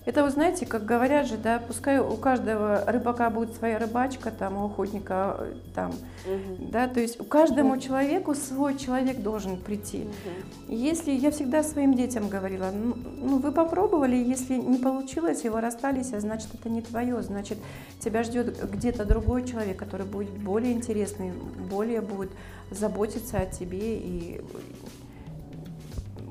это, 0.09 0.25
вы 0.25 0.31
знаете, 0.31 0.65
как 0.65 0.87
говорят 0.87 1.27
же, 1.27 1.37
да, 1.37 1.59
пускай 1.59 1.99
у 1.99 2.17
каждого 2.17 2.83
рыбака 2.87 3.29
будет 3.29 3.55
своя 3.55 3.79
рыбачка, 3.79 4.31
там, 4.31 4.57
у 4.57 4.65
охотника 4.65 5.37
э, 5.39 5.53
там, 5.75 5.93
Мгм. 6.27 6.71
да, 6.71 6.89
то 6.89 6.99
есть 6.99 7.21
у 7.21 7.25
каждому 7.25 7.77
человеку 7.77 8.35
свой 8.35 8.79
человек 8.79 9.19
должен 9.19 9.59
прийти. 9.59 10.05
Мгм. 10.05 10.75
Если 10.75 11.11
я 11.11 11.31
всегда 11.31 11.63
своим 11.63 11.93
детям 11.93 12.31
говорила, 12.31 12.71
ну, 12.73 12.97
ну, 13.21 13.39
вы 13.39 13.53
попробовали, 13.53 14.17
если 14.17 14.55
не 14.55 14.79
получилось, 14.79 15.45
и 15.45 15.51
вы 15.51 15.61
расстались, 15.61 16.15
а 16.15 16.21
значит 16.21 16.49
это 16.55 16.71
не 16.71 16.81
твое, 16.81 17.21
значит 17.21 17.59
тебя 18.01 18.23
ждет 18.23 18.67
где-то 18.67 19.05
другой 19.05 19.47
человек, 19.47 19.77
который 19.77 20.07
будет 20.07 20.31
более 20.31 20.73
интересный, 20.73 21.33
более 21.71 22.01
будет 22.01 22.31
заботиться 22.71 23.37
о 23.37 23.45
тебе 23.45 23.99
и 23.99 24.41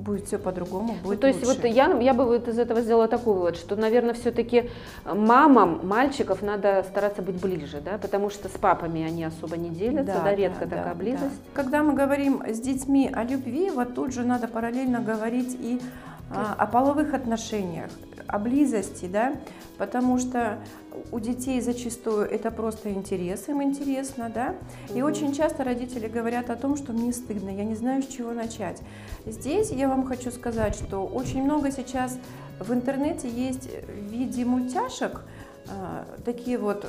будет 0.08 0.26
все 0.26 0.40
по-другому, 0.40 0.96
Ну, 1.04 1.10
будет 1.10 1.20
то 1.20 1.28
есть 1.28 1.46
лучше. 1.46 1.62
вот 1.62 1.70
я, 1.70 1.92
я 2.00 2.14
бы 2.14 2.26
вот 2.26 2.48
из 2.48 2.58
этого 2.58 2.82
сделала 2.82 3.08
такой 3.08 3.34
вывод, 3.34 3.58
что, 3.58 3.76
наверное, 3.76 4.14
все-таки 4.14 4.70
мамам 5.06 5.86
мальчиков 5.86 6.42
надо 6.42 6.84
стараться 6.90 7.22
быть 7.22 7.40
ближе, 7.40 7.82
да, 7.84 7.98
потому 7.98 8.30
что 8.30 8.48
с 8.48 8.52
папами 8.54 9.04
они 9.04 9.24
особо 9.26 9.58
не 9.58 9.70
делятся, 9.70 10.22
да, 10.24 10.34
редко 10.34 10.66
да, 10.66 10.78
такая 10.78 10.94
да, 10.94 11.00
близость. 11.00 11.22
да. 11.24 11.52
Когда 11.54 11.84
мы 11.84 11.94
говорим 11.94 12.42
с 12.48 12.60
детьми 12.60 13.12
о 13.14 13.24
любви, 13.24 13.70
вот 13.70 13.94
тут 13.96 14.14
же 14.14 14.24
надо 14.24 14.48
параллельно 14.48 15.00
говорить 15.02 15.56
и 15.60 15.82
а, 16.30 16.54
о 16.58 16.68
половых 16.68 17.14
отношениях, 17.14 17.90
о 18.28 18.40
близости, 18.40 19.06
да, 19.06 19.36
потому 19.78 20.20
что 20.20 20.60
у 21.12 21.20
детей 21.20 21.62
зачастую 21.62 22.30
это 22.30 22.52
просто 22.52 22.92
интерес, 22.92 23.48
им 23.48 23.64
интересно, 23.64 24.30
да, 24.34 24.56
и 24.94 25.02
очень 25.02 25.34
часто 25.34 25.64
родители 25.64 26.08
говорят 26.08 26.50
о 26.50 26.56
том, 26.56 26.76
что 26.76 26.92
мне 26.92 27.14
стыдно, 27.14 27.50
я 27.50 27.64
не 27.64 27.76
знаю, 27.76 28.04
с 28.04 28.08
чего 28.08 28.34
начать. 28.34 28.82
Здесь 29.26 29.72
я 29.72 29.88
вам 29.88 30.06
хочу 30.06 30.32
сказать, 30.32 30.76
что 30.76 31.06
очень 31.06 31.44
много 31.44 31.72
сейчас 31.72 32.18
в 32.60 32.74
интернете 32.74 33.30
есть 33.30 33.70
в 33.70 34.12
виде 34.12 34.44
мультяшек, 34.44 35.22
такие 36.26 36.58
вот... 36.58 36.86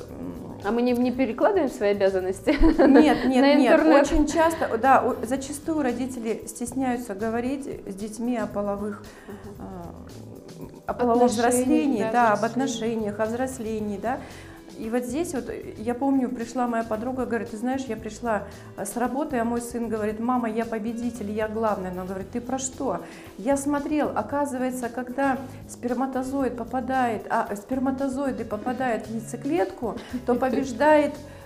А 0.63 0.71
мы 0.71 0.81
не, 0.81 0.93
не 0.93 1.11
перекладываем 1.11 1.69
свои 1.69 1.91
обязанности? 1.91 2.49
Нет, 2.87 3.25
нет, 3.25 3.59
нет. 3.59 3.81
Очень 3.81 4.27
часто, 4.27 4.77
да, 4.77 5.15
зачастую 5.23 5.81
родители 5.81 6.43
стесняются 6.47 7.15
говорить 7.15 7.65
с 7.87 7.95
детьми 7.95 8.37
о 8.37 8.47
половых, 8.47 9.03
а, 9.57 9.95
о 10.85 10.93
половом 10.93 11.27
взрослении, 11.27 12.05
да, 12.11 12.33
об 12.33 12.43
отношениях, 12.43 13.19
о 13.19 13.25
взрослении, 13.25 13.97
да. 13.97 14.19
И 14.79 14.89
вот 14.89 15.03
здесь 15.03 15.33
вот, 15.33 15.49
э, 15.49 15.73
я 15.77 15.93
помню, 15.93 16.29
пришла 16.29 16.67
моя 16.67 16.83
подруга, 16.83 17.25
говорит, 17.25 17.51
ты 17.51 17.57
знаешь, 17.57 17.81
я 17.87 17.97
пришла 17.97 18.43
э, 18.77 18.85
с 18.85 18.95
работы, 18.95 19.37
а 19.37 19.43
мой 19.43 19.61
сын 19.61 19.89
говорит, 19.89 20.19
мама, 20.19 20.49
я 20.49 20.65
победитель, 20.65 21.31
я 21.31 21.49
главный. 21.49 21.91
Она 21.91 22.05
говорит, 22.05 22.31
ты 22.31 22.39
про 22.39 22.57
что? 22.57 23.01
Я 23.37 23.57
смотрел, 23.57 24.11
оказывается, 24.15 24.87
когда 24.87 25.37
сперматозоид 25.67 26.55
попадает, 26.55 27.27
а 27.29 27.53
сперматозоиды 27.55 28.45
попадают 28.45 29.07
в 29.07 29.13
яйцеклетку, 29.13 29.97
то 30.25 30.35
побеждает 30.39 31.13
э, 31.13 31.38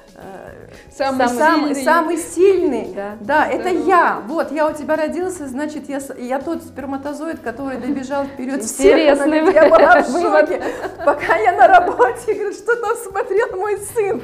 Самый 0.95 1.27
самый, 1.27 1.73
сильный. 1.73 1.83
самый 1.83 2.17
сильный. 2.17 2.93
Да. 2.93 3.17
Да, 3.19 3.47
это 3.47 3.69
я. 3.69 4.21
Вот, 4.27 4.51
я 4.51 4.67
у 4.67 4.73
тебя 4.73 4.95
родился, 4.95 5.47
значит, 5.47 5.89
я, 5.89 5.99
я 6.17 6.39
тот 6.39 6.61
сперматозоид, 6.63 7.39
который 7.39 7.77
добежал 7.77 8.25
вперед 8.25 8.63
всех. 8.63 8.97
Я 8.97 9.69
была 9.69 10.01
в 10.01 10.11
шоке. 10.11 10.61
Пока 11.03 11.35
я 11.37 11.53
на 11.53 11.67
работе, 11.67 12.33
говорит, 12.33 12.55
что 12.55 12.75
там 12.75 12.95
смотрел 12.95 13.57
мой 13.57 13.77
сын. 13.77 14.21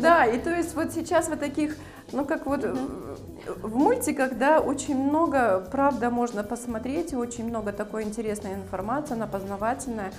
Да, 0.00 0.26
и 0.26 0.38
то 0.38 0.50
есть 0.50 0.74
вот 0.74 0.92
сейчас 0.92 1.28
вот 1.28 1.38
таких, 1.38 1.76
ну 2.12 2.24
как 2.24 2.46
вот 2.46 2.64
в 2.64 3.76
мультиках, 3.76 4.36
да, 4.36 4.58
очень 4.60 4.96
много, 4.96 5.66
правда, 5.70 6.10
можно 6.10 6.42
посмотреть, 6.42 7.12
и 7.12 7.16
очень 7.16 7.46
много 7.46 7.72
такой 7.72 8.02
интересной 8.02 8.54
информации, 8.54 9.14
она 9.14 9.26
познавательная. 9.26 10.12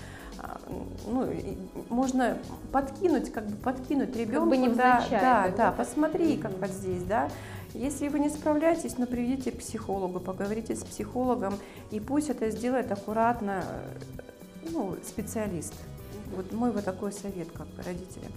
Ну, 1.07 1.27
можно 1.89 2.37
подкинуть, 2.71 3.31
как 3.31 3.45
бы 3.47 3.55
подкинуть 3.57 4.15
ребенку. 4.15 4.49
бы 4.49 4.55
да, 4.55 4.61
невзначай, 4.61 5.21
да, 5.21 5.47
да, 5.47 5.53
да, 5.57 5.71
посмотри, 5.71 6.37
как 6.37 6.57
вот 6.59 6.69
здесь, 6.69 7.03
да. 7.03 7.29
Если 7.73 8.09
вы 8.09 8.19
не 8.19 8.29
справляетесь, 8.29 8.97
ну, 8.97 9.05
приведите 9.05 9.51
к 9.51 9.59
психологу, 9.59 10.19
поговорите 10.19 10.75
с 10.75 10.83
психологом, 10.83 11.57
и 11.89 11.99
пусть 11.99 12.29
это 12.29 12.49
сделает 12.49 12.91
аккуратно 12.91 13.63
э, 13.63 14.69
ну, 14.71 14.95
специалист. 15.05 15.73
Вот 16.35 16.51
мой 16.51 16.71
вот 16.71 16.83
такой 16.83 17.11
совет, 17.11 17.49
как 17.51 17.67
бы 17.67 17.83
родителям. 17.83 18.31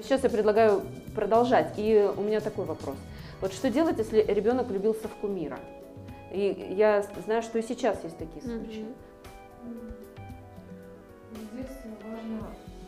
Сейчас 0.00 0.22
я 0.24 0.30
предлагаю 0.30 0.82
продолжать. 1.14 1.74
И 1.76 2.08
у 2.16 2.22
меня 2.22 2.40
такой 2.40 2.64
вопрос. 2.64 2.96
Вот 3.40 3.52
что 3.52 3.70
делать, 3.70 3.98
если 3.98 4.22
ребенок 4.22 4.68
влюбился 4.68 5.08
в 5.08 5.14
кумира? 5.20 5.58
И 6.32 6.74
я 6.76 7.04
знаю, 7.24 7.42
что 7.42 7.58
и 7.58 7.62
сейчас 7.62 8.02
есть 8.04 8.16
такие 8.16 8.42
случаи. 8.42 8.66
Здесь 8.72 8.86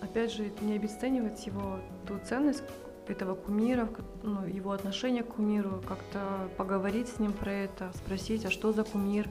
опять 0.05 0.33
же, 0.33 0.53
не 0.61 0.75
обесценивать 0.75 1.47
его 1.47 1.81
ту 2.07 2.19
ценность 2.25 2.63
этого 3.09 3.35
кумира, 3.35 3.89
ну, 4.23 4.47
его 4.47 4.73
отношение 4.73 5.23
к 5.23 5.35
кумиру, 5.35 5.83
как-то 5.87 6.21
поговорить 6.57 7.09
с 7.09 7.19
ним 7.19 7.33
про 7.33 7.53
это, 7.53 7.91
спросить, 7.95 8.47
а 8.47 8.51
что 8.51 8.73
за 8.73 8.85
кумир, 8.85 9.29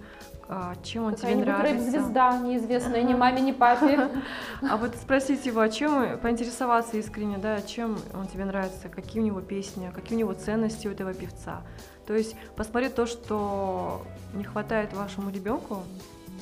а 0.47 0.75
чем 0.83 1.05
он 1.05 1.15
тебе 1.15 1.35
нравится. 1.35 1.73
рэп-звезда 1.73 2.37
неизвестная 2.39 3.01
ни 3.01 3.13
маме, 3.13 3.41
ни 3.41 3.51
папе. 3.51 4.09
А 4.69 4.77
вот 4.77 4.95
спросить 4.95 5.45
его, 5.45 5.61
о 5.61 5.69
чем, 5.69 6.19
поинтересоваться 6.19 6.97
искренне, 6.97 7.37
да, 7.37 7.61
чем 7.61 7.97
он 8.13 8.27
тебе 8.27 8.45
нравится, 8.45 8.89
какие 8.89 9.21
у 9.21 9.25
него 9.25 9.41
песни, 9.41 9.91
какие 9.93 10.17
у 10.17 10.19
него 10.19 10.33
ценности 10.33 10.87
у 10.87 10.91
этого 10.91 11.13
певца. 11.13 11.63
То 12.05 12.13
есть 12.13 12.35
посмотреть 12.55 12.95
то, 12.95 13.05
что 13.05 14.03
не 14.33 14.43
хватает 14.43 14.93
вашему 14.93 15.31
ребенку. 15.31 15.83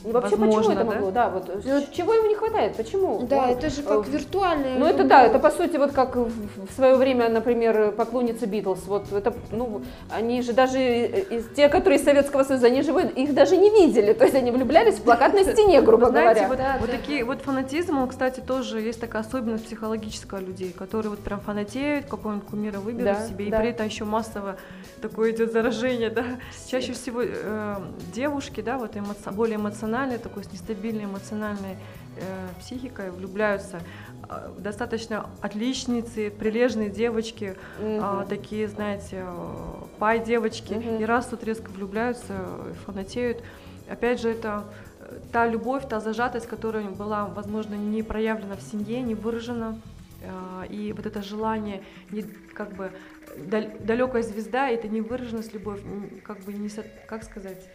И 0.04 0.12
вообще, 0.12 0.36
Возможно, 0.36 0.58
почему 0.60 0.74
это 0.74 0.84
да? 0.84 0.92
могло? 0.96 1.12
Да, 1.12 1.30
вот 1.30 1.50
э, 1.66 1.82
чего 1.92 2.14
ему 2.14 2.28
не 2.28 2.36
хватает? 2.36 2.76
Почему? 2.76 3.22
Да, 3.30 3.46
Ну, 3.48 3.52
это 3.54 3.70
же 3.70 3.84
как 3.84 4.08
э, 4.08 4.12
виртуальная 4.12 4.80
Ну 4.80 4.86
это 4.86 5.04
да, 5.04 5.24
это 5.24 5.38
по 5.40 5.52
сути 5.52 5.78
вот 5.78 5.92
как 5.92 6.16
в 6.16 6.32
в 6.68 6.72
свое 6.74 6.96
время, 6.96 7.30
например, 7.30 7.92
поклонницы 7.92 8.46
Битлз. 8.46 8.86
Вот 8.88 9.12
это, 9.12 9.34
ну, 9.52 9.82
они 10.10 10.42
же 10.42 10.54
даже 10.54 10.80
из 10.80 11.46
те, 11.56 11.70
которые 11.70 12.00
из 12.00 12.06
Советского 12.06 12.44
Союза, 12.44 12.68
они 12.68 12.82
же 12.82 12.92
их 13.16 13.34
даже 13.34 13.58
не 13.58 13.70
видели. 13.70 14.14
То 14.14 14.24
есть 14.24 14.36
они 14.36 14.52
влюблялись 14.52 14.96
в 14.96 15.04
плакат 15.04 15.34
на 15.34 15.44
стене, 15.54 15.82
грубо 15.82 16.06
Вы 16.06 16.12
знаете, 16.12 16.46
говоря. 16.46 16.78
вот, 16.80 16.88
вот 16.88 16.92
такие 16.92 17.24
вот 17.24 17.42
фанатизм, 17.42 17.98
он, 18.00 18.08
кстати, 18.08 18.40
тоже 18.40 18.82
есть 18.82 19.00
такая 19.00 19.22
особенность 19.22 19.66
психологическая 19.66 20.40
людей, 20.40 20.72
которые 20.78 21.10
вот 21.12 21.20
прям 21.20 21.40
фанатеют, 21.42 22.06
какого-нибудь 22.08 22.48
кумира 22.48 22.80
выберут 22.80 23.18
Да, 23.20 23.28
себе, 23.28 23.46
и 23.46 23.50
да. 23.52 23.60
при 23.60 23.70
этом 23.70 23.86
еще 23.86 24.04
массово 24.06 24.56
такое 25.02 25.32
идет 25.32 25.52
заражение, 25.52 26.10
да. 26.10 26.24
Чаще 26.70 26.94
всего 26.94 27.22
э, 27.24 27.76
девушки, 28.14 28.62
да, 28.62 28.78
вот 28.78 28.96
эмо- 28.96 29.32
более 29.34 29.56
эмоциональные, 29.58 29.91
такой 29.92 30.44
с 30.44 30.52
нестабильной 30.54 31.06
эмоциональной 31.06 31.78
э, 32.16 32.48
психикой 32.60 33.12
влюбляются 33.12 33.82
э, 34.30 34.52
достаточно 34.58 35.30
отличницы, 35.42 36.30
прилежные 36.30 36.90
девочки, 36.90 37.56
а, 37.78 38.20
Мгм. 38.22 38.28
такие, 38.30 38.68
знаете, 38.68 39.24
э, 39.28 39.74
пай 40.00 40.24
девочки, 40.24 40.74
Мгм. 40.76 41.02
и 41.02 41.06
раз 41.06 41.28
тут 41.28 41.44
резко 41.44 41.70
влюбляются, 41.72 42.34
э, 42.34 42.74
фанатеют. 42.86 43.44
Опять 43.90 44.22
же, 44.22 44.30
это 44.30 44.64
э, 45.00 45.20
та 45.32 45.48
любовь, 45.48 45.88
та 45.90 46.00
зажатость, 46.00 46.48
которая 46.48 46.90
была, 46.90 47.26
возможно, 47.26 47.76
не 47.76 48.04
проявлена 48.04 48.56
в 48.56 48.62
семье, 48.62 49.02
не 49.02 49.16
выражена. 49.16 49.78
э, 50.22 50.68
И 50.70 50.94
вот 50.94 51.06
это 51.06 51.22
желание, 51.22 51.82
не, 52.12 52.24
как 52.54 52.74
бы, 52.76 52.92
далекая 53.84 54.24
звезда, 54.24 54.70
это 54.70 54.88
не 54.88 55.02
выраженность 55.02 55.54
любовь, 55.54 55.82
как 56.24 56.40
бы 56.42 56.54
не, 56.54 56.70
как 57.08 57.24
сказать, 57.24 57.68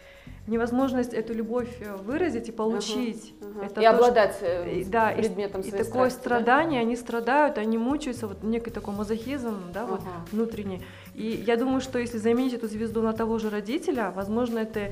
невозможность 0.47 1.13
эту 1.13 1.33
любовь 1.33 1.69
э, 1.81 1.95
выразить 1.97 2.49
и 2.49 2.51
получить. 2.51 3.33
Ага. 3.41 3.65
Это 3.65 3.81
И 3.81 3.83
то, 3.83 3.89
что- 3.89 3.89
обладать 3.91 4.37
э, 4.41 4.71
и- 4.79 4.83
да, 4.85 5.11
и- 5.11 5.17
предметом 5.17 5.61
и 5.61 5.69
своей 5.69 5.83
такое 5.83 6.09
страсти, 6.09 6.17
да? 6.17 6.21
страдание, 6.39 6.81
они 6.81 6.95
страдают, 6.95 7.57
они 7.57 7.77
мучаются, 7.77 8.27
вот 8.27 8.43
некий 8.43 8.69
такой 8.71 8.93
мазохизм, 8.95 9.55
да, 9.73 9.85
вот 9.85 9.99
Ага. 10.01 10.09
внутренний. 10.31 10.81
И 11.15 11.27
я 11.45 11.57
думаю, 11.57 11.81
что 11.81 11.99
если 11.99 12.17
заменить 12.17 12.53
эту 12.53 12.67
звезду 12.67 13.01
на 13.01 13.13
того 13.13 13.39
же 13.39 13.49
родителя, 13.49 14.11
возможно, 14.15 14.59
это 14.59 14.91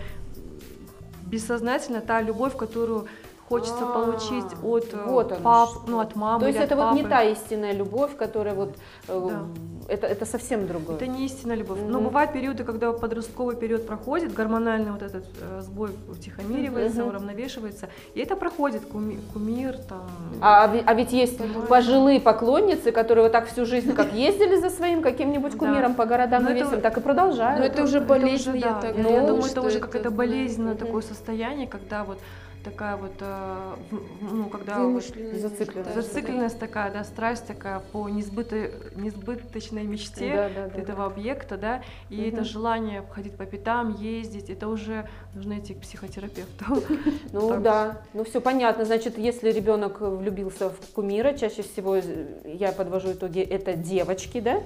бессознательно 1.26 2.02
та 2.02 2.22
любовь, 2.22 2.56
которую 2.56 3.08
хочется 3.50 3.84
А, 3.84 3.94
получить 3.94 4.46
от 4.64 4.94
вот 5.06 5.42
пап, 5.44 5.70
ну 5.88 6.00
от 6.00 6.16
мамы. 6.16 6.40
То 6.40 6.48
есть 6.48 6.60
это 6.60 6.74
от 6.76 6.80
вот 6.96 6.96
не 6.96 7.08
та 7.08 7.24
истинная 7.24 7.74
любовь, 7.74 8.16
которая 8.18 8.56
вот 8.56 8.76
э, 9.08 9.30
это, 9.88 10.08
это 10.08 10.26
совсем 10.26 10.68
другое. 10.68 10.96
Это 10.96 11.06
не 11.08 11.26
истинная 11.26 11.56
любовь. 11.56 11.80
Но 11.88 12.00
бывают 12.02 12.34
периоды, 12.34 12.64
когда 12.64 12.92
подростковый 12.92 13.56
период 13.56 13.86
проходит, 13.86 14.34
гормональный 14.34 14.92
вот 14.92 15.04
этот 15.04 15.26
э, 15.42 15.62
сбой 15.62 15.92
утихомиривается, 16.10 17.06
уравновешивается, 17.06 17.90
и 18.16 18.20
это 18.20 18.36
проходит 18.36 18.82
куми- 18.92 19.20
кумир 19.34 19.78
там. 19.78 20.10
А, 20.42 20.66
а 20.66 20.72
а 20.86 20.94
ведь 20.96 21.14
есть 21.14 21.40
пожилые 21.68 22.20
поклонницы, 22.20 22.92
которые 22.92 23.24
вот 23.24 23.32
так 23.32 23.48
всю 23.48 23.66
жизнь 23.66 23.94
как 23.94 24.12
ездили 24.28 24.56
за 24.56 24.70
своим 24.72 25.02
каким-нибудь 25.04 25.52
Да. 25.54 25.58
кумиром 25.60 25.94
по 25.94 26.06
городам 26.06 26.46
Но 26.46 26.50
и 26.52 26.64
вот- 26.64 26.82
так 26.82 26.98
и 26.98 27.02
продолжают. 27.02 27.60
Но 27.60 27.66
это 27.66 27.84
уже 27.84 27.98
уже, 27.98 28.08
болезнь, 28.08 28.58
я 28.58 28.74
да. 28.74 28.82
так 28.82 28.98
Я 28.98 29.04
Ну, 29.04 29.28
думаю, 29.28 29.46
это 29.46 29.62
уже 29.62 29.80
какое-то 29.80 30.10
болезненное 30.10 30.76
такое 30.76 31.02
состояние, 31.04 31.68
когда 31.68 32.04
вот 32.04 32.18
такая 32.66 32.98
вот, 32.98 33.14
э, 33.20 33.76
ну, 34.22 34.50
когда 34.50 34.80
Вымышленность. 34.80 35.40
зацикленность. 35.42 35.96
Да, 35.96 36.02
зацикленность 36.02 36.60
такая, 36.60 36.92
да, 36.92 37.04
страсть 37.04 37.46
такая 37.46 37.80
по 37.92 38.10
несбыто- 38.10 38.72
несбыточной 38.96 39.84
мечте 39.84 40.34
Да, 40.36 40.50
да, 40.50 40.68
да, 40.76 40.82
этого 40.82 41.06
объекта, 41.06 41.58
да, 41.58 41.82
и 42.10 42.16
Мгм. 42.18 42.28
это 42.34 42.44
желание 42.44 43.04
ходить 43.12 43.38
по 43.38 43.46
пятам, 43.46 43.96
ездить, 43.96 44.50
это 44.50 44.68
уже 44.68 45.08
нужно 45.36 45.60
идти 45.60 45.76
к 45.76 45.82
психотерапевту. 45.82 46.66
Ну 47.32 47.50
Так. 47.50 47.62
да, 47.62 48.02
ну 48.14 48.24
все 48.24 48.42
понятно. 48.42 48.86
Значит, 48.86 49.18
если 49.18 49.52
ребенок 49.52 50.02
влюбился 50.02 50.70
в 50.70 50.80
кумира, 50.94 51.34
чаще 51.34 51.62
всего 51.62 51.98
э, 51.98 52.02
я 52.46 52.72
подвожу 52.72 53.12
итоги, 53.12 53.42
это 53.42 53.74
девочки, 53.74 54.40
да? 54.40 54.62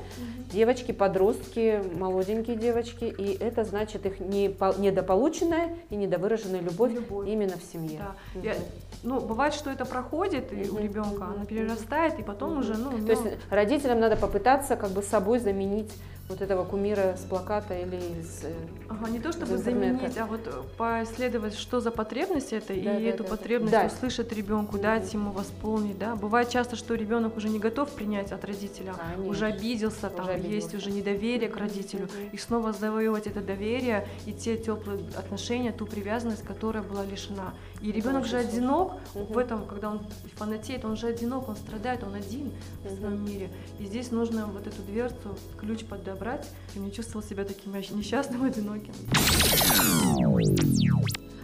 Девочки, 0.51 0.91
подростки, 0.93 1.81
молоденькие 1.99 2.55
девочки, 2.55 3.03
и 3.05 3.37
это 3.39 3.63
значит 3.65 4.05
их 4.05 4.19
не 4.19 4.49
по- 4.49 4.73
недополученная 4.77 5.75
и 5.89 5.95
недовыраженная 5.95 6.61
любовь, 6.61 6.93
Любовь. 6.93 7.27
именно 7.27 7.55
в 7.57 7.63
семье. 7.71 7.88
Да. 7.97 8.15
Мгм. 8.35 8.43
Я- 8.45 8.55
ну, 9.03 9.19
бывает, 9.21 9.53
что 9.53 9.69
это 9.69 9.85
проходит 9.85 10.51
и 10.51 10.69
у 10.69 10.77
ребенка, 10.77 11.25
она 11.25 11.45
перерастает, 11.45 12.19
и 12.19 12.23
потом 12.23 12.51
Мгм. 12.51 12.59
уже, 12.59 12.73
ну, 12.77 12.89
у 12.89 12.99
То 13.05 13.11
есть 13.11 13.23
родителям 13.49 13.99
надо 13.99 14.15
попытаться 14.17 14.75
как 14.75 14.91
бы 14.91 15.01
собой 15.01 15.39
заменить 15.39 15.91
вот 16.27 16.41
этого 16.41 16.63
кумира 16.63 17.15
с 17.17 17.21
плаката 17.21 17.73
или 17.75 17.95
из... 17.95 18.43
э, 18.43 18.53
Ага, 18.87 19.09
не 19.09 19.19
то 19.19 19.31
чтобы 19.31 19.57
заменить, 19.57 20.15
а 20.19 20.27
вот 20.27 20.41
э, 20.45 20.51
поисследовать, 20.77 21.55
что 21.55 21.79
за 21.79 21.89
потребность 21.89 22.53
это, 22.53 22.67
Да, 22.67 22.73
и 22.75 22.83
да, 22.83 22.91
эту 22.91 23.23
да, 23.23 23.29
да. 23.29 23.35
потребность 23.35 23.71
Да. 23.71 23.85
услышать 23.87 24.31
ребенку, 24.31 24.73
Мгм. 24.73 24.81
дать 24.83 25.11
ему 25.11 25.31
восполнить, 25.31 25.97
да. 25.97 26.15
Бывает 26.15 26.49
часто, 26.49 26.75
что 26.75 26.93
ребенок 26.93 27.35
уже 27.35 27.49
не 27.49 27.57
готов 27.57 27.89
принять 27.89 28.31
от 28.31 28.45
родителя, 28.45 28.93
Конечно. 28.93 29.25
уже 29.27 29.45
обиделся, 29.47 30.09
там 30.09 30.25
Уже 30.25 30.33
есть 30.37 30.45
обиделся. 30.67 30.77
уже 30.77 30.91
недоверие 30.91 31.49
к 31.49 31.57
родителю, 31.57 32.07
и 32.31 32.37
снова 32.37 32.73
завоевывать 32.73 33.25
это 33.25 33.41
доверие 33.41 34.05
и 34.27 34.31
те 34.33 34.55
теплые 34.55 34.99
отношения, 35.17 35.71
ту 35.71 35.87
привязанность, 35.87 36.43
которая 36.43 36.83
была 36.83 37.05
лишена. 37.05 37.53
И 37.81 37.91
ребенок 37.91 38.25
же 38.25 38.37
одинок 38.37 38.93
в 39.13 39.37
этом, 39.37 39.65
когда 39.65 39.89
он 39.91 40.01
фанатеет, 40.35 40.83
он 40.83 40.97
же 40.97 41.07
одинок, 41.07 41.47
он 41.47 41.55
страдает, 41.55 42.03
он 42.03 42.13
один 42.13 42.51
в 42.83 42.99
своем 42.99 43.25
мире. 43.25 43.49
И 43.79 43.85
здесь 43.85 44.11
нужно 44.11 44.47
вот 44.47 44.67
эту 44.67 44.81
дверцу, 44.81 45.37
ключ 45.57 45.85
подо- 45.89 46.17
брать, 46.17 46.49
и 46.75 46.79
не 46.79 46.91
чувствовал 46.91 47.25
себя 47.25 47.45
таким 47.45 47.73
несчастным, 47.73 48.43
одиноким. 48.45 48.93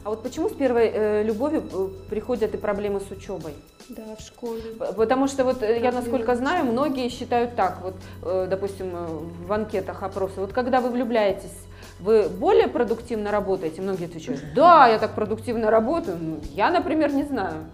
А 0.04 0.10
вот 0.10 0.22
почему 0.22 0.50
с 0.50 0.54
первой 0.54 0.92
э, 0.94 1.24
любовью 1.24 1.64
э, 1.72 1.90
приходят 2.10 2.54
и 2.54 2.58
проблемы 2.58 3.00
с 3.00 3.10
учебой? 3.10 3.54
Да, 3.90 4.16
в 4.16 4.22
школе. 4.22 4.62
Потому 4.78 5.28
что 5.28 5.44
вот 5.44 5.64
э, 5.64 5.68
я, 5.68 5.92
Проблемы 5.92 6.02
насколько 6.02 6.36
с 6.36 6.38
знаю, 6.38 6.66
многие 6.66 7.10
считают 7.10 7.56
так, 7.56 7.82
вот, 7.82 7.96
э, 8.22 8.48
допустим, 8.48 8.92
э, 8.94 9.08
в 9.48 9.52
анкетах 9.52 10.04
опросы, 10.04 10.42
вот 10.42 10.54
когда 10.54 10.80
вы 10.80 10.92
влюбляетесь, 10.92 11.65
вы 12.00 12.30
более 12.30 12.68
продуктивно 12.68 13.32
работаете? 13.32 13.82
Многие 13.82 14.06
отвечают, 14.06 14.42
да, 14.54 14.88
я 14.88 15.00
так 15.00 15.16
продуктивно 15.16 15.72
работаю. 15.72 16.18
Ну, 16.20 16.40
Я, 16.54 16.70
например, 16.70 17.14
не 17.14 17.24
знаю. 17.24 17.66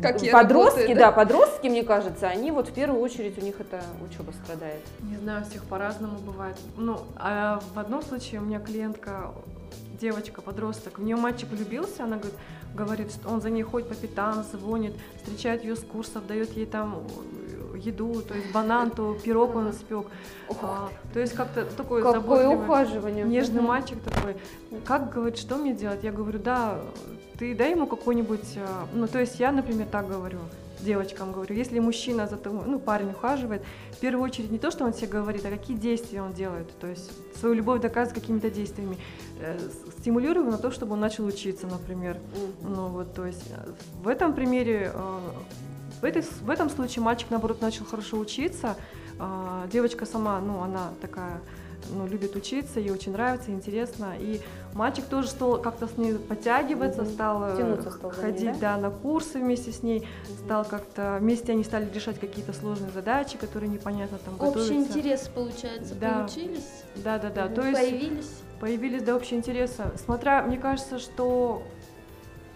Как 0.00 0.22
я 0.22 0.32
подростки, 0.32 0.78
работаю, 0.78 0.98
да? 0.98 1.06
да? 1.06 1.12
подростки, 1.12 1.66
мне 1.66 1.82
кажется, 1.82 2.28
они 2.28 2.52
вот 2.52 2.68
в 2.68 2.72
первую 2.72 3.02
очередь 3.02 3.36
у 3.38 3.40
них 3.40 3.60
это 3.60 3.82
учеба 4.08 4.30
страдает. 4.30 4.82
Не 5.00 5.16
знаю, 5.16 5.42
у 5.42 5.50
всех 5.50 5.64
по-разному 5.64 6.18
бывает. 6.20 6.56
Ну, 6.76 7.00
а 7.16 7.60
в 7.74 7.78
одном 7.78 8.02
случае 8.02 8.40
у 8.40 8.44
меня 8.44 8.60
клиентка, 8.60 9.32
девочка, 10.00 10.42
подросток, 10.42 10.98
в 10.98 11.02
нее 11.02 11.16
мальчик 11.16 11.50
влюбился, 11.50 12.04
она 12.04 12.18
говорит, 12.18 12.38
говорит, 12.74 13.12
что 13.12 13.28
он 13.28 13.40
за 13.40 13.50
ней 13.50 13.62
ходит 13.62 13.88
по 13.88 13.94
пятам, 13.94 14.44
звонит, 14.44 14.92
встречает 15.16 15.64
ее 15.64 15.74
с 15.74 15.80
курсов, 15.80 16.26
дает 16.26 16.56
ей 16.56 16.66
там 16.66 17.02
еду, 17.80 18.22
то 18.22 18.34
есть 18.34 18.52
банан, 18.52 18.90
то 18.90 19.14
пирог 19.22 19.56
он 19.56 19.70
испек. 19.70 20.06
А, 20.62 20.88
то 21.12 21.20
есть 21.20 21.34
как-то 21.34 21.64
такой 21.64 22.02
Какое 22.02 22.20
заботливый, 22.20 22.56
ухаживание. 22.64 23.24
нежный 23.24 23.60
Мгм. 23.60 23.68
мальчик 23.68 23.98
такой. 24.02 24.36
Как, 24.84 25.12
говорит, 25.12 25.38
что 25.38 25.56
мне 25.56 25.74
делать? 25.74 26.00
Я 26.02 26.12
говорю, 26.12 26.38
да, 26.38 26.78
ты 27.38 27.54
дай 27.54 27.70
ему 27.72 27.86
какой-нибудь, 27.86 28.56
а, 28.58 28.86
ну, 28.92 29.06
то 29.06 29.18
есть 29.18 29.40
я, 29.40 29.52
например, 29.52 29.86
так 29.90 30.08
говорю, 30.08 30.38
девочкам 30.80 31.32
говорю, 31.32 31.54
если 31.54 31.78
мужчина 31.78 32.26
за 32.26 32.36
тобой, 32.36 32.62
ну, 32.66 32.78
парень 32.78 33.10
ухаживает, 33.10 33.62
в 33.92 33.98
первую 33.98 34.24
очередь 34.24 34.50
не 34.50 34.58
то, 34.58 34.70
что 34.70 34.84
он 34.84 34.92
тебе 34.92 35.08
говорит, 35.08 35.44
а 35.44 35.50
какие 35.50 35.76
действия 35.76 36.22
он 36.22 36.32
делает, 36.32 36.70
то 36.80 36.86
есть 36.86 37.10
свою 37.38 37.54
любовь 37.54 37.80
доказывает 37.80 38.20
какими-то 38.20 38.50
действиями. 38.50 38.96
Э, 39.40 39.58
Стимулирую 39.98 40.50
на 40.50 40.56
то, 40.58 40.70
чтобы 40.70 40.94
он 40.94 41.00
начал 41.00 41.26
учиться, 41.26 41.66
например. 41.66 42.16
Мгм. 42.62 42.74
Ну 42.74 42.86
вот, 42.88 43.14
то 43.14 43.26
есть 43.26 43.44
э, 43.50 43.70
в 44.02 44.08
этом 44.08 44.32
примере, 44.32 44.90
э, 44.94 45.18
в, 46.00 46.04
этой, 46.04 46.22
в 46.22 46.50
этом 46.50 46.70
случае 46.70 47.02
мальчик, 47.02 47.28
наоборот, 47.30 47.60
начал 47.60 47.84
хорошо 47.84 48.18
учиться, 48.18 48.76
а, 49.18 49.66
девочка 49.70 50.06
сама, 50.06 50.40
ну, 50.40 50.62
она 50.62 50.90
такая, 51.00 51.40
ну, 51.90 52.06
любит 52.06 52.36
учиться, 52.36 52.80
ей 52.80 52.90
очень 52.90 53.12
нравится, 53.12 53.50
интересно, 53.50 54.14
и 54.18 54.40
мальчик 54.74 55.04
тоже 55.06 55.28
стал 55.28 55.60
как-то 55.60 55.88
с 55.88 55.96
ней 55.98 56.14
подтягиваться, 56.14 57.02
Мгм. 57.02 57.12
стал 57.12 57.42
э, 57.44 57.56
Тянуться 57.56 57.90
стал 57.90 58.12
за 58.12 58.16
ней, 58.22 58.32
ходить, 58.32 58.58
да? 58.60 58.76
да, 58.76 58.80
на 58.80 58.90
курсы 58.90 59.38
вместе 59.38 59.72
с 59.72 59.82
ней, 59.82 60.06
стал 60.44 60.64
как-то, 60.64 61.18
вместе 61.20 61.52
они 61.52 61.64
стали 61.64 61.90
решать 61.92 62.18
какие-то 62.18 62.52
сложные 62.52 62.90
задачи, 62.92 63.36
которые 63.36 63.68
непонятно 63.70 64.18
там 64.18 64.34
Общий 64.34 64.48
готовиться. 64.74 64.74
интерес, 64.98 65.28
получается, 65.34 65.94
Да. 65.94 66.20
получились, 66.22 66.84
Да, 66.96 67.18
да, 67.18 67.30
да, 67.30 67.44
Мгм. 67.46 67.54
то 67.54 67.66
есть 67.66 67.80
появились. 67.80 68.30
появились 68.60 69.02
да, 69.02 69.16
общие 69.16 69.38
интересы. 69.38 69.84
Смотря, 70.02 70.42
мне 70.42 70.56
кажется, 70.58 70.98
что 70.98 71.62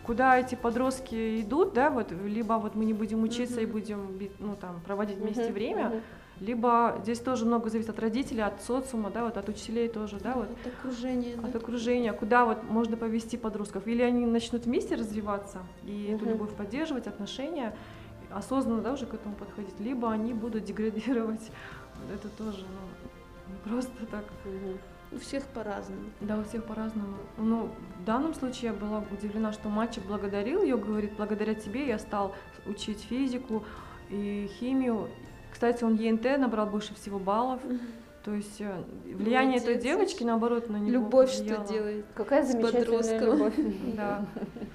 куда 0.05 0.39
эти 0.39 0.55
подростки 0.55 1.41
идут, 1.41 1.73
да, 1.73 1.91
вот, 1.91 2.13
либо 2.13 2.55
вот 2.55 2.75
мы 2.75 2.85
не 2.85 2.93
будем 2.93 3.23
учиться 3.23 3.61
и 3.61 3.67
будем, 3.67 4.19
ну, 4.39 4.55
там, 4.55 4.81
проводить 4.83 5.17
вместе 5.19 5.45
Мгм, 5.45 5.55
время, 5.55 5.89
мгм. 5.89 6.03
либо 6.41 6.99
здесь 7.03 7.21
тоже 7.21 7.47
много 7.47 7.71
зависит 7.71 7.91
от 7.91 7.99
родителей, 7.99 8.43
от 8.43 8.63
социума, 8.63 9.11
да, 9.11 9.25
вот 9.25 9.37
от 9.37 9.49
учителей 9.49 9.89
тоже, 9.89 10.19
да, 10.21 10.35
вот, 10.35 10.51
От 10.51 10.67
окружения. 10.67 11.37
да. 11.37 11.49
от 11.49 11.57
окружения, 11.57 12.13
куда 12.13 12.45
вот 12.45 12.63
можно 12.65 12.97
повести 12.97 13.37
подростков. 13.37 13.87
Или 13.87 14.03
они 14.03 14.27
начнут 14.27 14.67
вместе 14.67 14.95
развиваться 14.95 15.63
и 15.85 16.07
эту 16.15 16.25
Мгм. 16.27 16.35
любовь 16.35 16.55
поддерживать, 16.55 17.07
отношения, 17.07 17.75
осознанно, 18.31 18.83
да, 18.83 18.93
уже 18.93 19.07
к 19.07 19.15
этому 19.15 19.35
подходить, 19.35 19.79
либо 19.81 20.11
они 20.13 20.35
будут 20.35 20.65
деградировать. 20.65 21.51
Это 22.13 22.29
тоже, 22.29 22.65
ну, 22.67 23.53
не 23.55 23.59
просто 23.71 24.07
так. 24.11 24.25
Мгм. 24.45 24.79
У 25.15 25.19
всех 25.19 25.45
по-разному. 25.45 26.03
Да, 26.21 26.39
у 26.39 26.45
всех 26.45 26.65
по-разному. 26.65 27.17
Ну, 27.39 27.71
в 28.01 28.05
данном 28.05 28.35
случае 28.35 28.73
я 28.73 28.73
была 28.73 29.05
удивлена, 29.13 29.53
что 29.53 29.69
мальчик 29.69 30.05
благодарил 30.05 30.63
ее, 30.63 30.77
говорит, 30.77 31.13
благодаря 31.17 31.55
тебе 31.55 31.87
я 31.87 31.99
стал 31.99 32.35
учить 32.67 33.01
физику 33.09 33.65
и 34.11 34.51
химию. 34.59 35.09
Кстати, 35.53 35.85
он 35.85 35.95
ЕНТ 35.95 36.39
набрал 36.39 36.67
больше 36.67 36.95
всего 36.95 37.21
баллов. 37.21 37.61
То 38.25 38.33
есть 38.33 38.59
э, 38.59 38.83
влияние 39.05 39.59
этой 39.59 39.75
Молодец. 39.75 39.83
девочки, 39.83 40.25
наоборот, 40.25 40.71
на 40.71 40.79
него 40.79 40.93
Любовь 40.93 41.31
что 41.31 41.41
повлияло. 41.43 41.67
делает? 41.69 42.07
Какая 42.15 42.43
замечательная 42.43 43.21
любовь. 43.21 43.55
Да. 43.97 44.25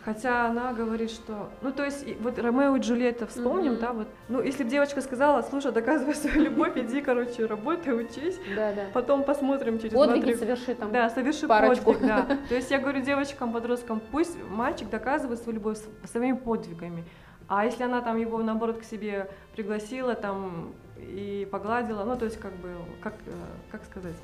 Хотя 0.06 0.46
она 0.46 0.72
говорит, 0.72 1.10
что... 1.10 1.50
Ну, 1.64 1.72
то 1.72 1.84
есть, 1.84 2.06
вот 2.20 2.38
Ромео 2.38 2.76
и 2.76 2.80
Джульетта 2.80 3.26
вспомним, 3.26 3.78
да, 3.78 3.94
вот. 3.94 4.08
Ну, 4.28 4.44
если 4.44 4.64
бы 4.64 4.70
девочка 4.70 5.02
сказала, 5.02 5.42
слушай, 5.42 5.72
доказывай 5.72 6.14
свою 6.14 6.44
любовь, 6.44 6.78
иди, 6.78 7.02
короче, 7.02 7.48
работай, 7.48 8.00
учись, 8.00 8.40
Да, 8.56 8.72
да. 8.74 8.86
потом 8.94 9.24
посмотрим 9.24 9.80
через 9.80 9.94
Подвиги 9.96 10.34
соверши 10.34 10.76
там. 10.76 10.92
Да, 10.92 11.10
соверши 11.10 11.48
подвиг, 11.48 12.00
да. 12.02 12.28
То 12.50 12.56
есть 12.56 12.70
я 12.70 12.78
говорю 12.78 13.02
девочкам, 13.02 13.52
подросткам, 13.52 14.00
пусть 14.12 14.38
мальчик 14.48 14.92
доказывает 14.92 15.40
свою 15.40 15.56
любовь 15.56 15.80
своими 16.06 16.38
подвигами. 16.38 17.04
А 17.48 17.66
если 17.66 17.84
она 17.84 18.02
там 18.02 18.18
его, 18.18 18.38
наоборот, 18.44 18.78
к 18.78 18.84
себе 18.84 19.28
пригласила 19.56 20.14
там 20.14 20.76
и 21.02 21.48
погладила, 21.52 22.04
ну, 22.04 22.16
то 22.18 22.26
есть 22.26 22.40
как 22.40 22.54
бы, 22.58 22.70
как, 23.02 23.14
э, 23.26 23.32
как 23.72 23.84
сказать, 23.86 24.16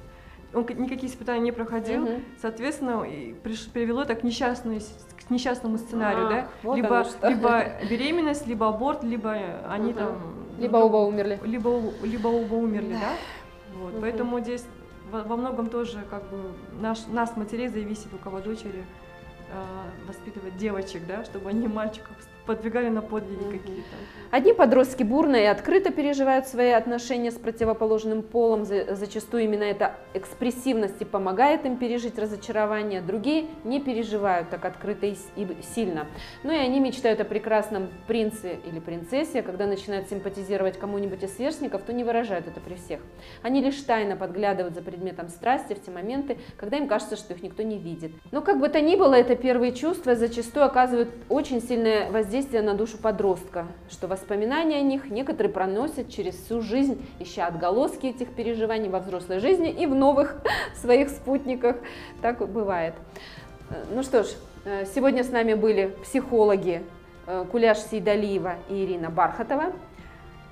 он 0.53 0.65
никакие 0.77 1.11
испытания 1.11 1.41
не 1.41 1.51
проходил, 1.51 2.01
Мгм. 2.01 2.23
соответственно, 2.41 3.03
и 3.03 3.33
приш- 3.33 3.69
привело 3.71 4.03
это 4.03 4.15
к, 4.15 4.23
несчастной 4.23 4.81
к 5.27 5.29
несчастному 5.29 5.77
сценарию, 5.77 6.25
Ах, 6.25 6.29
да? 6.29 6.47
вот 6.63 6.75
либо, 6.75 7.05
либо 7.23 7.65
беременность, 7.89 8.47
либо 8.47 8.69
аборт, 8.69 9.03
либо 9.03 9.33
они 9.67 9.89
Мгм. 9.91 9.97
там... 9.97 10.17
Либо 10.57 10.79
ну, 10.79 10.85
оба 10.85 10.97
умерли. 10.97 11.39
либо, 11.43 11.81
либо 12.03 12.27
оба 12.27 12.53
умерли, 12.53 12.93
да? 12.99 13.13
Вот, 13.73 13.93
Мгм. 13.93 14.01
Поэтому 14.01 14.39
здесь 14.39 14.65
во, 15.11 15.23
во 15.23 15.35
многом 15.35 15.67
тоже 15.69 15.99
как 16.09 16.23
бы 16.29 16.53
наш, 16.79 17.05
нас, 17.07 17.35
матерей, 17.35 17.67
зависит, 17.67 18.13
у 18.13 18.17
кого 18.17 18.39
дочери 18.39 18.85
э, 19.51 20.07
воспитывать 20.07 20.55
девочек, 20.57 21.05
да, 21.07 21.25
чтобы 21.25 21.49
они 21.49 21.67
мальчиков 21.67 22.15
подвигали 22.45 22.89
на 22.89 23.01
подвиги 23.01 23.43
какие-то. 23.43 23.95
Одни 24.31 24.53
подростки 24.53 25.03
бурно 25.03 25.35
и 25.37 25.45
открыто 25.45 25.91
переживают 25.91 26.47
свои 26.47 26.71
отношения 26.71 27.31
с 27.31 27.35
противоположным 27.35 28.21
полом, 28.21 28.65
за- 28.65 28.95
зачастую 28.95 29.43
именно 29.43 29.63
эта 29.63 29.95
экспрессивность 30.13 31.01
и 31.01 31.05
помогает 31.05 31.65
им 31.65 31.77
пережить 31.77 32.19
разочарование, 32.19 33.01
другие 33.01 33.45
не 33.63 33.79
переживают 33.79 34.49
так 34.49 34.65
открыто 34.65 35.05
и 35.05 35.15
сильно. 35.73 36.07
Ну 36.43 36.51
и 36.51 36.57
они 36.57 36.79
мечтают 36.79 37.21
о 37.21 37.23
прекрасном 37.23 37.87
принце 38.07 38.59
или 38.65 38.79
принцессе, 38.79 39.41
когда 39.41 39.67
начинают 39.67 40.09
симпатизировать 40.09 40.77
кому-нибудь 40.77 41.23
из 41.23 41.35
сверстников, 41.35 41.83
то 41.83 41.93
не 41.93 42.03
выражают 42.03 42.47
это 42.47 42.59
при 42.59 42.75
всех. 42.75 42.99
Они 43.41 43.61
лишь 43.61 43.79
тайно 43.81 44.17
подглядывают 44.17 44.75
за 44.75 44.81
предметом 44.81 45.29
страсти 45.29 45.73
в 45.73 45.81
те 45.81 45.91
моменты, 45.91 46.37
когда 46.57 46.77
им 46.77 46.87
кажется, 46.87 47.15
что 47.15 47.33
их 47.33 47.41
никто 47.41 47.63
не 47.63 47.77
видит. 47.77 48.11
Но 48.31 48.41
как 48.41 48.59
бы 48.59 48.67
то 48.69 48.81
ни 48.81 48.95
было, 48.95 49.13
это 49.13 49.35
первые 49.35 49.71
чувства 49.71 50.15
зачастую 50.15 50.65
оказывают 50.65 51.09
очень 51.29 51.61
сильное 51.61 52.11
воздействие 52.11 52.34
на 52.35 52.73
душу 52.73 52.97
подростка, 52.97 53.65
что 53.89 54.07
воспоминания 54.07 54.77
о 54.77 54.81
них 54.81 55.09
некоторые 55.09 55.53
проносят 55.53 56.09
через 56.09 56.35
всю 56.35 56.61
жизнь, 56.61 57.01
ища 57.19 57.47
отголоски 57.47 58.07
этих 58.07 58.29
переживаний 58.33 58.89
во 58.89 58.99
взрослой 58.99 59.39
жизни 59.39 59.71
и 59.71 59.85
в 59.85 59.95
новых 59.95 60.41
своих 60.75 61.09
спутниках. 61.09 61.77
Так 62.21 62.47
бывает. 62.49 62.93
Э, 63.69 63.85
Ну 63.89 64.03
что 64.03 64.23
ж, 64.23 64.27
э, 64.65 64.85
сегодня 64.93 65.23
с 65.23 65.29
нами 65.29 65.53
были 65.53 65.95
психологи 66.03 66.83
э, 67.25 67.45
Куляш 67.49 67.77
Сейдалиева 67.79 68.55
и 68.69 68.83
Ирина 68.83 69.09
Бархатова. 69.09 69.71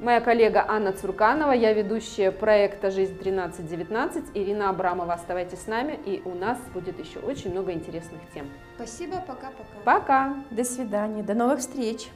Моя 0.03 0.19
коллега 0.19 0.65
Анна 0.67 0.91
Цурканова, 0.91 1.53
я 1.53 1.71
ведущая 1.71 2.31
проекта 2.31 2.91
«Жизнь 2.91 3.17
1319». 3.17 4.31
Ирина 4.33 4.69
Абрамова, 4.69 5.13
оставайтесь 5.13 5.61
с 5.61 5.67
нами, 5.67 5.97
и 6.05 6.21
у 6.25 6.35
нас 6.35 6.57
будет 6.73 6.99
еще 6.99 7.19
очень 7.19 7.51
много 7.51 7.71
интересных 7.71 8.19
тем. 8.33 8.49
Спасибо, 8.75 9.23
пока-пока. 9.25 9.79
Пока! 9.85 10.35
До 10.51 10.65
свидания, 10.65 11.23
до 11.23 11.35
новых 11.35 11.59
встреч. 11.59 12.09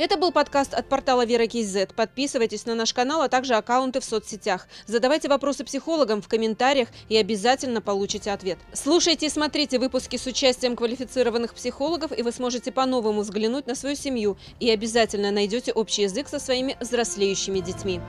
Это 0.00 0.16
был 0.16 0.32
подкаст 0.32 0.72
от 0.72 0.88
портала 0.88 1.26
Вера 1.26 1.46
Кейзет. 1.46 1.92
Подписывайтесь 1.94 2.64
на 2.64 2.74
наш 2.74 2.94
канал, 2.94 3.20
а 3.20 3.28
также 3.28 3.52
аккаунты 3.52 4.00
в 4.00 4.04
соцсетях. 4.04 4.66
Задавайте 4.86 5.28
вопросы 5.28 5.62
психологам 5.62 6.22
в 6.22 6.28
комментариях 6.28 6.88
и 7.10 7.18
обязательно 7.18 7.82
получите 7.82 8.30
ответ. 8.30 8.56
Слушайте 8.72 9.26
и 9.26 9.28
смотрите 9.28 9.78
выпуски 9.78 10.16
с 10.16 10.24
участием 10.24 10.74
квалифицированных 10.74 11.52
психологов, 11.52 12.18
и 12.18 12.22
вы 12.22 12.32
сможете 12.32 12.72
по-новому 12.72 13.20
взглянуть 13.20 13.66
на 13.66 13.74
свою 13.74 13.94
семью 13.94 14.38
и 14.58 14.70
обязательно 14.70 15.32
найдете 15.32 15.70
общий 15.70 16.04
язык 16.04 16.28
со 16.28 16.38
своими 16.38 16.78
взрослеющими 16.80 17.60
детьми. 17.60 18.00